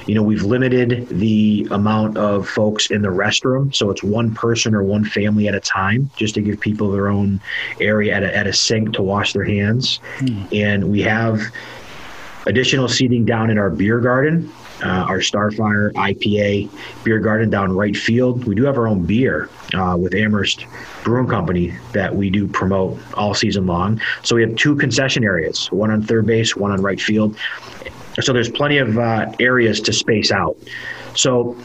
You 0.06 0.16
know, 0.16 0.24
we've 0.24 0.44
limited 0.44 1.08
the 1.10 1.68
amount 1.72 2.18
of 2.18 2.48
folks 2.48 2.90
in 2.90 3.02
the 3.02 3.10
restroom, 3.10 3.76
so 3.76 3.90
it's 3.92 4.04
one 4.04 4.34
person 4.34 4.74
or 4.74 4.84
one 4.84 5.04
family 5.04 5.48
at 5.48 5.56
a 5.56 5.60
time, 5.60 6.10
just 6.16 6.36
to 6.36 6.42
give 6.42 6.60
people 6.60 6.92
their 6.92 7.10
own 7.10 7.42
area 7.80 8.16
at 8.16 8.24
a, 8.24 8.36
at 8.36 8.48
a 8.48 8.54
sink 8.54 8.94
to 8.94 9.02
wash 9.02 9.34
their 9.34 9.44
hands. 9.44 10.00
Mm. 10.20 10.48
And 10.54 10.90
we 10.90 11.02
have 11.02 11.42
additional 12.48 12.88
seating 12.88 13.26
down 13.26 13.50
in 13.50 13.58
our 13.58 13.70
beer 13.70 14.00
garden, 14.00 14.52
uh, 14.82 15.06
our 15.08 15.20
Starfire 15.20 15.92
IPA 15.94 16.70
beer 17.04 17.20
garden 17.20 17.50
down 17.50 17.76
right 17.76 17.96
field. 17.96 18.46
We 18.46 18.56
do 18.56 18.64
have 18.64 18.78
our 18.78 18.88
own 18.88 19.06
beer 19.06 19.50
uh, 19.74 19.98
with 20.00 20.16
Amherst 20.16 20.66
Brewing 21.04 21.28
Company 21.28 21.76
that 21.92 22.16
we 22.16 22.30
do 22.30 22.48
promote 22.48 22.98
all 23.16 23.34
season 23.34 23.68
long. 23.68 24.02
So 24.24 24.36
we 24.36 24.42
have 24.44 24.56
two 24.56 24.76
concession 24.78 25.24
areas, 25.24 25.70
one 25.72 25.92
on 25.92 26.02
third 26.02 26.26
base, 26.26 26.56
one 26.56 26.72
on 26.72 26.82
right 26.82 27.00
field. 27.00 27.38
So 28.22 28.34
there's 28.34 28.50
plenty 28.50 28.78
of 28.78 28.98
uh, 28.98 29.32
areas 29.40 29.82
to 29.82 29.94
space 29.94 30.32
out. 30.32 30.58
So 31.16 31.58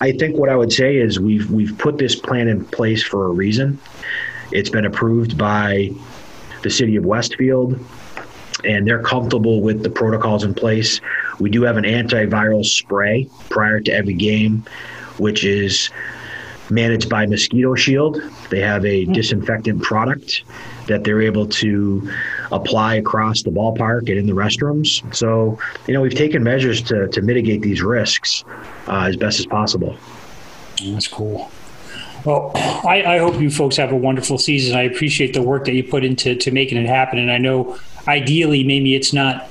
I 0.00 0.12
think 0.12 0.36
what 0.36 0.48
I 0.48 0.56
would 0.56 0.72
say 0.72 0.96
is 0.96 1.18
we've 1.18 1.50
we've 1.50 1.76
put 1.76 1.98
this 1.98 2.14
plan 2.14 2.48
in 2.48 2.64
place 2.64 3.02
for 3.02 3.26
a 3.26 3.30
reason. 3.30 3.78
It's 4.52 4.70
been 4.70 4.86
approved 4.86 5.36
by 5.36 5.90
the 6.62 6.70
city 6.70 6.96
of 6.96 7.04
Westfield 7.04 7.78
and 8.64 8.86
they're 8.86 9.02
comfortable 9.02 9.60
with 9.60 9.82
the 9.82 9.90
protocols 9.90 10.44
in 10.44 10.54
place. 10.54 11.00
We 11.38 11.50
do 11.50 11.62
have 11.62 11.76
an 11.76 11.84
antiviral 11.84 12.64
spray 12.64 13.28
prior 13.48 13.80
to 13.80 13.92
every 13.92 14.14
game, 14.14 14.64
which 15.18 15.44
is 15.44 15.90
managed 16.70 17.08
by 17.08 17.26
Mosquito 17.26 17.74
Shield. 17.74 18.22
They 18.50 18.60
have 18.60 18.84
a 18.84 19.06
mm. 19.06 19.14
disinfectant 19.14 19.82
product 19.82 20.44
that 20.86 21.04
they're 21.04 21.22
able 21.22 21.46
to 21.46 22.10
apply 22.52 22.96
across 22.96 23.42
the 23.42 23.50
ballpark 23.50 24.08
and 24.08 24.18
in 24.18 24.26
the 24.26 24.32
restrooms. 24.32 25.02
So, 25.14 25.58
you 25.86 25.94
know, 25.94 26.00
we've 26.00 26.14
taken 26.14 26.42
measures 26.42 26.82
to, 26.82 27.08
to 27.08 27.22
mitigate 27.22 27.62
these 27.62 27.82
risks 27.82 28.44
uh, 28.88 29.06
as 29.08 29.16
best 29.16 29.40
as 29.40 29.46
possible. 29.46 29.96
That's 30.84 31.08
cool. 31.08 31.50
Well, 32.24 32.52
I, 32.54 33.02
I, 33.06 33.18
hope 33.18 33.40
you 33.40 33.50
folks 33.50 33.76
have 33.76 33.92
a 33.92 33.96
wonderful 33.96 34.36
season. 34.36 34.76
I 34.76 34.82
appreciate 34.82 35.32
the 35.32 35.40
work 35.40 35.64
that 35.64 35.72
you 35.72 35.82
put 35.82 36.04
into 36.04 36.34
to 36.34 36.50
making 36.50 36.76
it 36.76 36.86
happen, 36.86 37.18
and 37.18 37.32
I 37.32 37.38
know 37.38 37.78
ideally 38.08 38.64
maybe 38.64 38.94
it's 38.94 39.12
not 39.12 39.48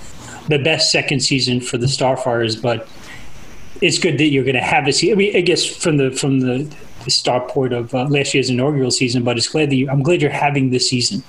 the 0.47 0.59
best 0.59 0.91
second 0.91 1.19
season 1.21 1.61
for 1.61 1.77
the 1.77 1.85
Starfires, 1.85 2.61
but 2.61 2.87
it's 3.81 3.99
good 3.99 4.17
that 4.17 4.25
you're 4.25 4.43
going 4.43 4.55
to 4.55 4.61
have 4.61 4.85
this. 4.85 5.03
I 5.03 5.13
mean, 5.13 5.35
I 5.35 5.41
guess 5.41 5.65
from 5.65 5.97
the 5.97 6.11
from 6.11 6.39
the 6.39 6.69
the 7.05 7.11
start 7.11 7.47
point 7.47 7.73
of 7.73 7.93
uh, 7.93 8.05
last 8.05 8.33
year's 8.33 8.49
inaugural 8.49 8.91
season, 8.91 9.23
but 9.23 9.37
it's 9.37 9.47
glad 9.47 9.69
that 9.69 9.75
you, 9.75 9.89
I'm 9.89 10.03
glad 10.03 10.21
you're 10.21 10.31
having 10.31 10.69
this 10.69 10.89
season, 10.89 11.23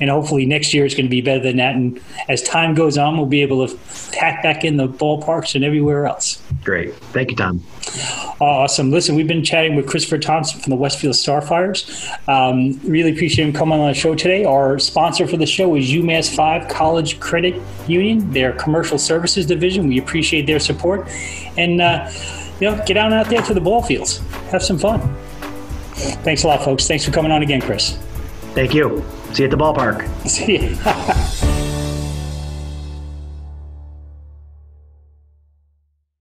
and 0.00 0.10
hopefully 0.10 0.46
next 0.46 0.72
year 0.72 0.84
it's 0.84 0.94
going 0.94 1.06
to 1.06 1.10
be 1.10 1.20
better 1.20 1.42
than 1.42 1.56
that. 1.56 1.74
And 1.74 2.00
as 2.28 2.42
time 2.42 2.74
goes 2.74 2.96
on, 2.98 3.16
we'll 3.16 3.26
be 3.26 3.42
able 3.42 3.66
to 3.66 3.78
tack 4.10 4.42
back 4.42 4.64
in 4.64 4.76
the 4.76 4.88
ballparks 4.88 5.54
and 5.54 5.64
everywhere 5.64 6.06
else. 6.06 6.42
Great, 6.64 6.94
thank 6.94 7.30
you, 7.30 7.36
Tom. 7.36 7.62
Awesome. 8.40 8.90
Listen, 8.90 9.14
we've 9.14 9.28
been 9.28 9.44
chatting 9.44 9.76
with 9.76 9.86
Christopher 9.86 10.18
Thompson 10.18 10.60
from 10.60 10.70
the 10.70 10.76
Westfield 10.76 11.14
Starfires. 11.14 12.06
Um, 12.28 12.78
really 12.88 13.12
appreciate 13.12 13.46
him 13.46 13.52
coming 13.52 13.80
on 13.80 13.88
the 13.88 13.94
show 13.94 14.14
today. 14.14 14.44
Our 14.44 14.78
sponsor 14.78 15.26
for 15.26 15.36
the 15.36 15.46
show 15.46 15.74
is 15.76 15.86
UMass 15.86 16.34
Five 16.34 16.68
College 16.68 17.18
Credit 17.20 17.60
Union, 17.86 18.30
their 18.32 18.52
commercial 18.52 18.98
services 18.98 19.46
division. 19.46 19.88
We 19.88 19.98
appreciate 19.98 20.46
their 20.46 20.60
support, 20.60 21.08
and. 21.56 21.80
Uh, 21.80 22.10
you 22.60 22.70
know, 22.70 22.82
get 22.86 22.96
out 22.96 23.12
out 23.12 23.26
there 23.26 23.42
to 23.42 23.54
the 23.54 23.60
ball 23.60 23.82
fields. 23.82 24.18
Have 24.50 24.62
some 24.62 24.78
fun. 24.78 25.00
Thanks 26.24 26.44
a 26.44 26.48
lot, 26.48 26.62
folks. 26.62 26.86
Thanks 26.86 27.04
for 27.04 27.10
coming 27.10 27.32
on 27.32 27.42
again, 27.42 27.60
Chris. 27.60 27.96
Thank 28.54 28.74
you. 28.74 29.04
See 29.32 29.42
you 29.42 29.48
at 29.48 29.50
the 29.50 29.56
ballpark. 29.56 30.06
See 30.28 30.58
you. 30.58 31.32